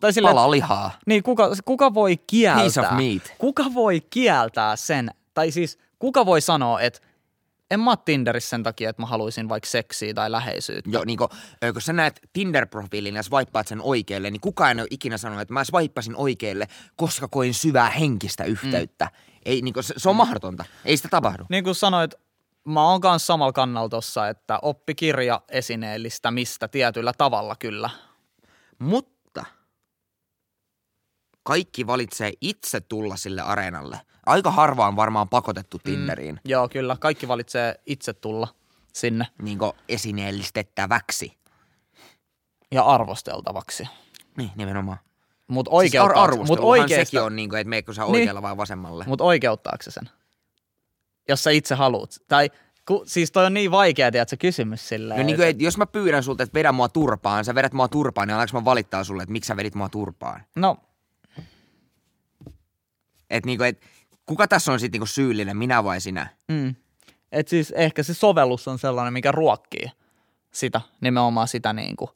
Tai 0.00 0.12
sille, 0.12 0.28
palalihaa. 0.28 0.90
niin 1.06 1.22
kuka, 1.22 1.50
kuka 1.64 1.94
voi 1.94 2.16
kieltää? 2.16 2.62
Piece 2.62 2.80
of 2.80 2.86
meat. 2.96 3.22
Kuka 3.38 3.64
voi 3.74 4.00
kieltää 4.00 4.76
sen? 4.76 5.10
Tai 5.34 5.50
siis 5.50 5.78
kuka 5.98 6.26
voi 6.26 6.40
sanoa, 6.40 6.80
että 6.80 7.00
en 7.70 7.80
mä 7.80 7.96
Tinderissä 7.96 8.48
sen 8.50 8.62
takia, 8.62 8.90
että 8.90 9.02
mä 9.02 9.06
haluaisin 9.06 9.48
vaikka 9.48 9.68
seksiä 9.70 10.14
tai 10.14 10.30
läheisyyttä. 10.30 10.90
Joo, 10.92 11.04
niinku, 11.04 11.28
ö, 11.64 11.72
kun 11.72 11.82
sä 11.82 11.92
näet 11.92 12.20
Tinder-profiilin 12.38 13.14
ja 13.16 13.22
swipeaat 13.22 13.68
sen 13.68 13.80
oikealle, 13.82 14.30
niin 14.30 14.40
kukaan 14.40 14.78
ei 14.78 14.82
ole 14.82 14.88
ikinä 14.90 15.18
sanonut, 15.18 15.42
että 15.42 15.54
mä 15.54 15.64
swipeasin 15.64 16.16
oikealle, 16.16 16.66
koska 16.96 17.28
koin 17.28 17.54
syvää 17.54 17.90
henkistä 17.90 18.44
yhteyttä. 18.44 19.04
Mm. 19.04 19.31
Ei, 19.44 19.62
niinku, 19.62 19.82
se, 19.82 19.94
se 19.96 20.08
on 20.08 20.16
mahdotonta. 20.16 20.64
Ei 20.84 20.96
sitä 20.96 21.08
tapahdu. 21.08 21.44
Niin 21.48 21.64
kuin 21.64 21.74
sanoit, 21.74 22.14
mä 22.64 22.88
oon 22.90 23.00
kanssa 23.00 23.26
samalla 23.26 23.52
kannalla 23.52 23.88
tossa, 23.88 24.28
että 24.28 24.58
oppikirja 24.62 25.40
esineellistämistä 25.48 26.68
tietyllä 26.68 27.12
tavalla 27.18 27.56
kyllä. 27.58 27.90
Mutta 28.78 29.44
kaikki 31.42 31.86
valitsee 31.86 32.32
itse 32.40 32.80
tulla 32.80 33.16
sille 33.16 33.42
areenalle. 33.42 34.00
Aika 34.26 34.50
harva 34.50 34.86
on 34.86 34.96
varmaan 34.96 35.28
pakotettu 35.28 35.78
Tinderiin 35.78 36.34
mm. 36.34 36.50
Joo, 36.50 36.68
kyllä. 36.68 36.96
Kaikki 37.00 37.28
valitsee 37.28 37.74
itse 37.86 38.12
tulla 38.12 38.48
sinne 38.92 39.26
niin 39.42 39.58
esineellistettäväksi. 39.88 41.38
ja 42.70 42.82
arvosteltavaksi. 42.82 43.88
Niin, 44.36 44.50
nimenomaan. 44.56 44.98
Mutta 45.52 45.70
Siis 45.80 45.94
ar- 45.94 46.36
mut 46.36 46.58
oikeasta, 46.60 47.04
sekin 47.04 47.22
on, 47.22 47.36
niin 47.36 47.48
kuin, 47.48 47.60
että 47.60 47.68
meikö 47.68 47.92
sä 47.94 48.02
Niin. 48.02 48.10
oikealla 48.10 48.42
vai 48.42 48.56
vasemmalle. 48.56 49.04
mut 49.08 49.20
oikeuttaako 49.20 49.82
se 49.82 49.90
sen? 49.90 50.10
Jos 51.28 51.44
sä 51.44 51.50
itse 51.50 51.74
haluut. 51.74 52.14
Tai 52.28 52.50
ku, 52.86 53.02
siis 53.06 53.30
toi 53.32 53.46
on 53.46 53.54
niin 53.54 53.70
vaikea, 53.70 54.10
tiedätkö, 54.12 54.36
kysymys 54.36 54.88
silleen. 54.88 55.20
No 55.20 55.26
niin 55.26 55.36
kuin, 55.36 55.48
että 55.48 55.64
jos 55.64 55.78
mä 55.78 55.86
pyydän 55.86 56.22
sulta, 56.22 56.42
että 56.42 56.54
vedä 56.54 56.72
mua 56.72 56.88
turpaan, 56.88 57.44
sä 57.44 57.54
vedät 57.54 57.72
mua 57.72 57.88
turpaan, 57.88 58.28
niin 58.28 58.34
alanko 58.34 58.60
mä 58.60 58.64
valittaa 58.64 59.04
sulle, 59.04 59.22
että 59.22 59.32
miksi 59.32 59.48
sä 59.48 59.56
vedit 59.56 59.74
mua 59.74 59.88
turpaan? 59.88 60.42
No, 60.56 60.76
Että 63.30 63.46
niin 63.46 63.58
kuin, 63.58 63.68
että 63.68 63.86
kuka 64.26 64.48
tässä 64.48 64.72
on 64.72 64.80
sitten 64.80 65.00
niin 65.00 65.08
syyllinen, 65.08 65.56
minä 65.56 65.84
vai 65.84 66.00
sinä? 66.00 66.26
mm. 66.48 66.74
et 67.32 67.48
siis 67.48 67.70
ehkä 67.70 68.02
se 68.02 68.14
sovellus 68.14 68.68
on 68.68 68.78
sellainen, 68.78 69.12
mikä 69.12 69.32
ruokkii 69.32 69.90
sitä, 70.52 70.80
nimenomaan 71.00 71.48
sitä 71.48 71.72
niin 71.72 71.96
kuin. 71.96 72.10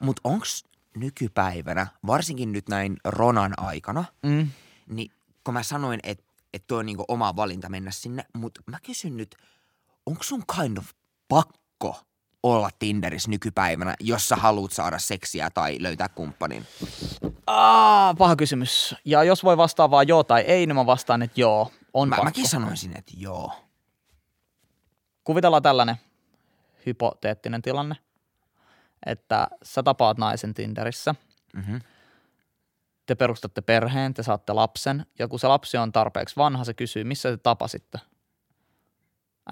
Mutta 0.00 0.20
onks 0.24 0.64
nykypäivänä, 0.96 1.86
varsinkin 2.06 2.52
nyt 2.52 2.68
näin 2.68 2.96
Ronan 3.04 3.52
aikana, 3.56 4.04
Mm. 4.22 4.48
niin 4.88 5.10
kun 5.44 5.54
mä 5.54 5.62
sanoin, 5.62 6.00
että 6.02 6.24
et 6.52 6.66
toi 6.66 6.78
on 6.78 6.86
niinku 6.86 7.04
oma 7.08 7.36
valinta 7.36 7.68
mennä 7.68 7.90
sinne, 7.90 8.24
mutta 8.36 8.60
mä 8.66 8.78
kysyn 8.86 9.16
nyt, 9.16 9.36
onko 10.06 10.22
sun 10.22 10.42
kind 10.56 10.76
of 10.78 10.86
pakko 11.28 12.00
olla 12.42 12.70
Tinderissä 12.78 13.30
nykypäivänä, 13.30 13.94
jos 14.00 14.28
sä 14.28 14.36
haluat 14.36 14.72
saada 14.72 14.98
seksiä 14.98 15.50
tai 15.50 15.76
löytää 15.80 16.08
kumppanin? 16.08 16.66
Aa, 17.46 18.14
paha 18.14 18.36
kysymys. 18.36 18.94
Ja 19.04 19.24
jos 19.24 19.44
voi 19.44 19.56
vastaa 19.56 19.90
vaan 19.90 20.08
joo 20.08 20.24
tai 20.24 20.40
ei, 20.40 20.66
niin 20.66 20.76
mä 20.76 20.86
vastaan, 20.86 21.22
että 21.22 21.40
joo, 21.40 21.72
on 21.94 22.08
Mä, 22.08 22.16
pakko. 22.16 22.24
mäkin 22.24 22.48
sanoisin, 22.48 22.96
että 22.98 23.12
joo. 23.16 23.52
Kuvitellaan 25.24 25.62
tällainen 25.62 25.96
hypoteettinen 26.86 27.62
tilanne, 27.62 27.96
että 29.06 29.46
sä 29.62 29.82
tapaat 29.82 30.18
naisen 30.18 30.54
Tinderissä, 30.54 31.14
Mhm. 31.54 31.76
te 33.06 33.14
perustatte 33.14 33.60
perheen, 33.60 34.14
te 34.14 34.22
saatte 34.22 34.52
lapsen, 34.52 35.06
ja 35.18 35.28
kun 35.28 35.38
se 35.38 35.48
lapsi 35.48 35.76
on 35.76 35.92
tarpeeksi 35.92 36.36
vanha, 36.36 36.64
se 36.64 36.74
kysyy, 36.74 37.04
missä 37.04 37.30
te 37.30 37.36
tapasitte? 37.36 37.98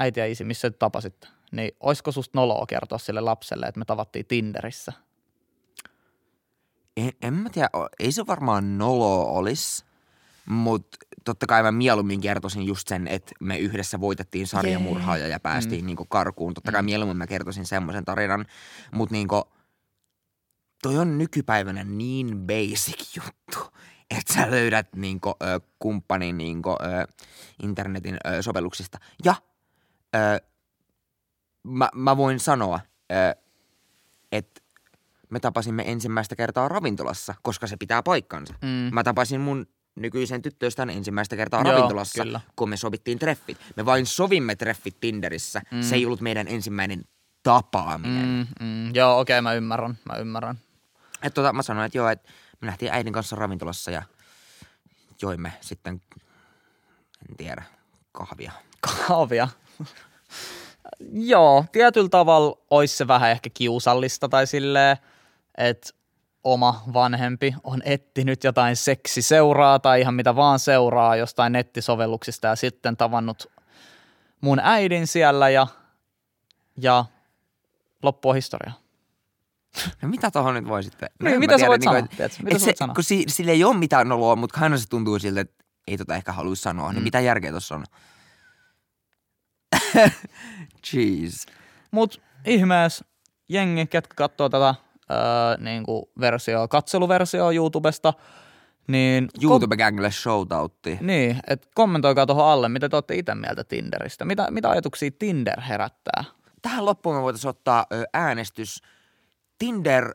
Äiti 0.01 0.21
ja 0.21 0.27
isi, 0.27 0.45
missä 0.45 0.71
te 0.71 0.77
tapasitte? 0.79 1.29
Niin 1.53 1.71
olisiko 1.81 2.13
susta 2.13 2.39
noloa 2.39 2.67
kertoa 2.67 2.99
sille 2.99 3.21
lapselle, 3.21 3.67
että 3.67 3.79
me 3.79 3.85
tavattiin 3.85 4.27
Tinderissä? 4.27 4.93
En, 6.97 7.13
en 7.23 7.35
mä 7.35 7.51
tiedä, 7.51 7.69
ei 7.99 8.13
se 8.13 8.27
varmaan 8.27 8.79
nolo 8.79 9.23
olisi, 9.35 9.85
mutta 10.47 10.97
totta 11.25 11.47
kai 11.47 11.63
mä 11.63 11.73
mieluummin 11.73 12.21
kertoisin 12.21 12.63
just 12.63 12.89
sen, 12.89 13.09
että 13.09 13.33
me 13.41 13.59
yhdessä 13.59 14.01
voitettiin 14.01 14.47
sarjamurhaaja 14.47 15.27
ja 15.27 15.41
päästiin 15.41 15.85
mm. 15.85 15.87
niinku 15.87 16.05
karkuun. 16.05 16.55
Totta 16.55 16.73
kai 16.73 16.83
mieluummin 16.83 17.17
mä 17.17 17.27
kertoisin 17.27 17.67
semmoisen 17.67 18.05
tarinan, 18.05 18.47
mutta 18.93 19.13
niinku, 19.13 19.43
toi 20.83 20.99
on 20.99 21.19
nykypäivänä 21.19 21.85
niin 21.85 22.47
basic 22.47 23.17
juttu, 23.17 23.79
että 24.11 24.35
sä 24.35 24.51
löydät 24.51 24.89
niinku, 24.97 25.31
ö, 25.31 25.61
kumppanin 25.79 26.39
niinku, 26.39 26.71
ö, 26.71 27.25
internetin 27.63 28.17
ö, 28.27 28.43
sovelluksista. 28.43 28.99
Ja 29.25 29.35
ö, 30.17 30.47
mä, 31.63 31.89
mä 31.95 32.17
voin 32.17 32.41
sanoa, 32.41 32.81
ö, 33.13 33.43
että 34.33 34.61
me 35.31 35.41
tapasimme 35.41 35.83
ensimmäistä 35.87 36.37
kertaa 36.37 36.69
ravintolassa, 36.69 37.35
koska 37.43 37.67
se 37.67 37.77
pitää 37.77 38.03
paikkansa. 38.03 38.55
Mm. 38.63 38.95
Mä 38.95 39.05
tapasin 39.05 39.41
mun 39.41 39.67
nykyisen 39.97 40.43
tyttöystävän 40.43 40.91
ensimmäistä 40.91 41.37
kertaa 41.37 41.63
Joo, 41.63 41.73
ravintolassa, 41.73 42.23
kyllä. 42.23 42.41
kun 42.57 42.69
me 42.69 42.77
sovittiin 42.77 43.19
treffit. 43.19 43.59
Me 43.77 43.85
vain 43.87 44.07
sovimme 44.07 44.57
treffit 44.57 44.97
Tinderissä. 45.01 45.63
Mm. 45.71 45.83
Se 45.83 45.95
ei 45.95 46.07
ollut 46.07 46.21
meidän 46.21 46.49
ensimmäinen 46.49 47.05
tapaaminen. 47.43 48.47
Mm. 48.61 48.67
Mm, 48.67 48.95
joo, 48.95 49.21
okei, 49.21 49.35
okay, 49.35 49.43
mä 49.43 49.55
ymmärrän, 49.55 49.99
mä 50.05 50.17
ymmärrän. 50.17 50.59
Et 51.23 51.35
tota, 51.35 51.53
mä 51.53 51.63
sanoin, 51.63 51.87
että 51.87 51.99
joo, 51.99 52.09
että 52.09 52.31
me 52.61 52.67
nähtiin 52.67 52.93
äidin 52.93 53.13
kanssa 53.13 53.37
ravintolassa 53.37 53.91
ja 53.91 54.03
joimme 55.23 55.53
sitten, 55.61 56.03
en 57.29 57.37
tiedä, 57.37 57.63
kahvia. 58.13 58.53
Kahvia. 58.81 59.49
Joo, 61.13 61.65
tietyllä 61.73 62.09
tavalla 62.09 62.59
olisi 62.71 62.97
se 62.97 63.07
vähän 63.07 63.31
ehkä 63.31 63.51
kiusallista 63.55 64.29
tai 64.29 64.47
silleen, 64.47 64.97
että 65.59 65.91
oma 66.45 66.83
vanhempi 66.93 67.55
on 67.65 67.83
etsinyt 67.85 68.45
jotain 68.45 68.77
seksiseuraa 68.77 69.79
tai 69.79 70.01
ihan 70.01 70.15
mitä 70.15 70.37
vaan 70.37 70.59
seuraa 70.59 71.17
jostain 71.17 71.53
nettisovelluksista 71.53 72.47
ja 72.47 72.57
sitten 72.57 72.97
tavannut 72.97 73.53
mun 74.41 74.59
äidin 74.63 75.07
siellä 75.07 75.49
ja, 75.51 75.67
ja 76.77 77.05
loppu 78.03 78.29
on 78.29 78.35
historia. 78.35 78.73
No 80.03 80.09
mitä 80.09 80.31
tohon 80.31 80.55
nyt 80.55 80.69
voi 80.69 80.83
sitten? 80.83 81.09
No 81.21 81.31
Niin, 81.31 81.41
mitä 81.41 81.59
sä 81.59 81.67
voit 81.67 81.81
niinku, 81.81 81.95
sanoa, 81.97 82.09
tiedätkö? 82.17 82.43
Mitä 82.43 82.59
se, 82.59 82.73
sanoa? 82.77 82.95
Kun 82.95 83.05
si, 83.05 83.25
sillä 83.29 83.53
ei 83.53 83.65
ole 83.65 83.77
mitään 83.77 84.09
noloa, 84.09 84.37
mutta 84.37 84.61
aina 84.61 84.79
se 84.79 84.89
tuntuu 84.89 85.19
siltä, 85.19 85.41
että 85.41 85.65
ei 85.87 85.99
tota 85.99 86.15
ehkä 86.15 86.33
haluaisi 86.33 86.63
sanoa. 86.63 86.93
Niin 86.93 87.03
Mm. 87.03 87.05
mitä 87.05 87.21
järkeä 87.21 87.53
tossa 87.53 87.75
on? 87.75 87.85
Jeez. 90.93 91.47
Mut 91.91 92.23
ihmees, 92.45 93.05
jengi, 93.49 93.87
ketkä 93.87 94.15
katsoo 94.15 94.49
tätä 94.49 94.75
öö, 95.11 95.57
niinku 95.59 96.11
versio, 96.21 96.69
katseluversio 96.69 97.51
YouTubesta, 97.51 98.13
niin 98.87 99.29
YouTube-gangille 99.43 100.11
shoutoutti. 100.11 100.99
Niin, 101.01 101.41
että 101.47 101.69
kommentoikaa 101.75 102.27
tuohon 102.27 102.47
alle, 102.47 102.69
mitä 102.69 102.89
te 102.89 102.97
olette 102.97 103.15
itse 103.15 103.35
mieltä 103.35 103.65
Tinderistä. 103.65 104.25
Mitä, 104.25 104.51
mitä 104.51 104.71
ajatuksia 104.71 105.11
Tinder 105.19 105.61
herättää? 105.61 106.25
Tähän 106.63 106.85
loppuun 106.85 107.17
me 107.17 107.23
voitaisiin 107.23 107.49
ottaa 107.49 107.87
ö, 107.93 108.05
äänestys. 108.13 108.83
Tinder, 109.59 110.15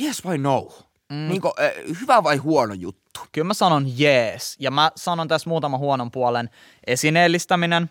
yes 0.00 0.24
vai 0.24 0.38
no? 0.38 0.68
Mm. 1.08 1.28
Niin 1.28 1.40
kuin, 1.40 1.52
ö, 1.58 1.72
hyvä 2.00 2.22
vai 2.22 2.36
huono 2.36 2.74
juttu? 2.74 3.20
Kyllä 3.32 3.46
mä 3.46 3.54
sanon 3.54 3.98
jees. 3.98 4.56
Ja 4.60 4.70
mä 4.70 4.90
sanon 4.96 5.28
tässä 5.28 5.50
muutaman 5.50 5.80
huonon 5.80 6.10
puolen. 6.10 6.50
Esineellistäminen 6.86 7.90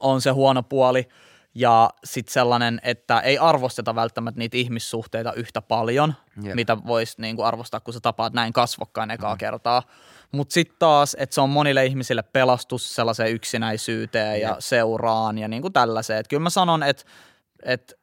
on 0.00 0.20
se 0.20 0.30
huono 0.30 0.62
puoli. 0.62 1.08
Ja 1.54 1.90
sitten 2.04 2.32
sellainen, 2.32 2.80
että 2.84 3.20
ei 3.20 3.38
arvosteta 3.38 3.94
välttämättä 3.94 4.38
niitä 4.38 4.56
ihmissuhteita 4.56 5.32
yhtä 5.32 5.62
paljon, 5.62 6.14
Jep. 6.42 6.54
mitä 6.54 6.84
voisi 6.86 7.14
niinku 7.18 7.42
arvostaa, 7.42 7.80
kun 7.80 7.94
sä 7.94 8.00
tapaat 8.00 8.32
näin 8.32 8.52
kasvokkain 8.52 9.10
ekaa 9.10 9.34
mm. 9.34 9.38
kertaa. 9.38 9.82
Mutta 10.32 10.52
sitten 10.52 10.76
taas, 10.78 11.16
että 11.18 11.34
se 11.34 11.40
on 11.40 11.50
monille 11.50 11.86
ihmisille 11.86 12.22
pelastus 12.22 12.94
sellaiseen 12.94 13.32
yksinäisyyteen 13.32 14.40
ja 14.40 14.48
Jep. 14.48 14.56
seuraan 14.58 15.38
ja 15.38 15.48
niinku 15.48 15.70
tällaiseen. 15.70 16.20
Et 16.20 16.28
kyllä 16.28 16.42
mä 16.42 16.50
sanon, 16.50 16.82
että 16.82 17.04
et, 17.62 17.94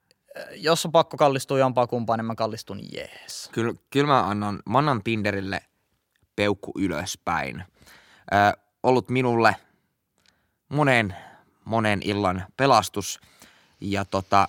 jos 0.55 0.85
on 0.85 0.91
pakko 0.91 1.17
kallistua 1.17 1.59
jompaa 1.59 1.87
kumpaan, 1.87 2.19
niin 2.19 2.25
mä 2.25 2.35
kallistun 2.35 2.79
jees. 2.91 3.49
Kyllä, 3.51 3.73
kyllä 3.89 4.07
mä 4.07 4.27
annan, 4.27 4.59
mä 4.69 4.77
annan 4.77 5.03
Tinderille 5.03 5.61
peukku 6.35 6.71
ylöspäin. 6.77 7.63
Ö, 8.33 8.57
ollut 8.83 9.09
minulle 9.09 9.55
monen, 10.69 11.15
monen 11.65 12.01
illan 12.03 12.45
pelastus. 12.57 13.19
Ja 13.81 14.05
tota, 14.05 14.47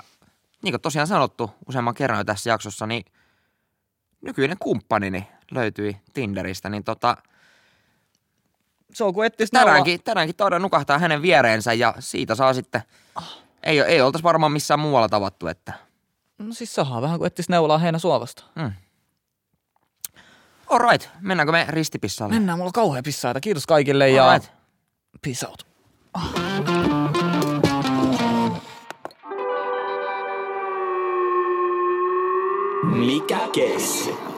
niin 0.62 0.72
kuin 0.72 0.80
tosiaan 0.80 1.06
sanottu 1.06 1.50
useamman 1.68 1.94
kerran 1.94 2.18
jo 2.20 2.24
tässä 2.24 2.50
jaksossa, 2.50 2.86
niin 2.86 3.04
nykyinen 4.20 4.56
kumppanini 4.58 5.28
löytyi 5.50 5.96
Tinderistä, 6.12 6.68
niin 6.68 6.84
tota, 6.84 7.16
Se 8.94 9.04
on 9.04 9.14
kuin 9.14 9.26
ettis 9.26 9.50
tänäänkin, 9.50 10.02
tänäänkin 10.02 10.36
nukahtaa 10.58 10.98
hänen 10.98 11.22
viereensä 11.22 11.72
ja 11.72 11.94
siitä 11.98 12.34
saa 12.34 12.54
sitten, 12.54 12.82
ei, 13.62 13.80
ei 13.80 14.00
oltaisi 14.00 14.22
varmaan 14.22 14.52
missään 14.52 14.80
muualla 14.80 15.08
tavattu, 15.08 15.46
että 15.46 15.72
No 16.38 16.52
siis 16.54 16.74
sehän 16.74 17.02
vähän 17.02 17.18
kuin 17.18 17.26
ettis 17.26 17.48
neulaa 17.48 17.78
heinä 17.78 17.98
suovasta. 17.98 18.44
mm. 18.54 18.72
Alright, 20.70 21.08
mennäänkö 21.20 21.52
me 21.52 21.66
ristipissalle? 21.68 22.34
Mennään, 22.34 22.58
mulla 22.58 22.68
on 22.68 22.72
kauhean 22.72 23.02
pissaita. 23.04 23.40
Kiitos 23.40 23.66
kaikille 23.66 24.10
ja 24.10 24.30
Alright. 24.30 24.52
peace 25.22 25.46
out. 25.46 25.66
Mikä 32.82 33.38
kesti? 33.52 34.31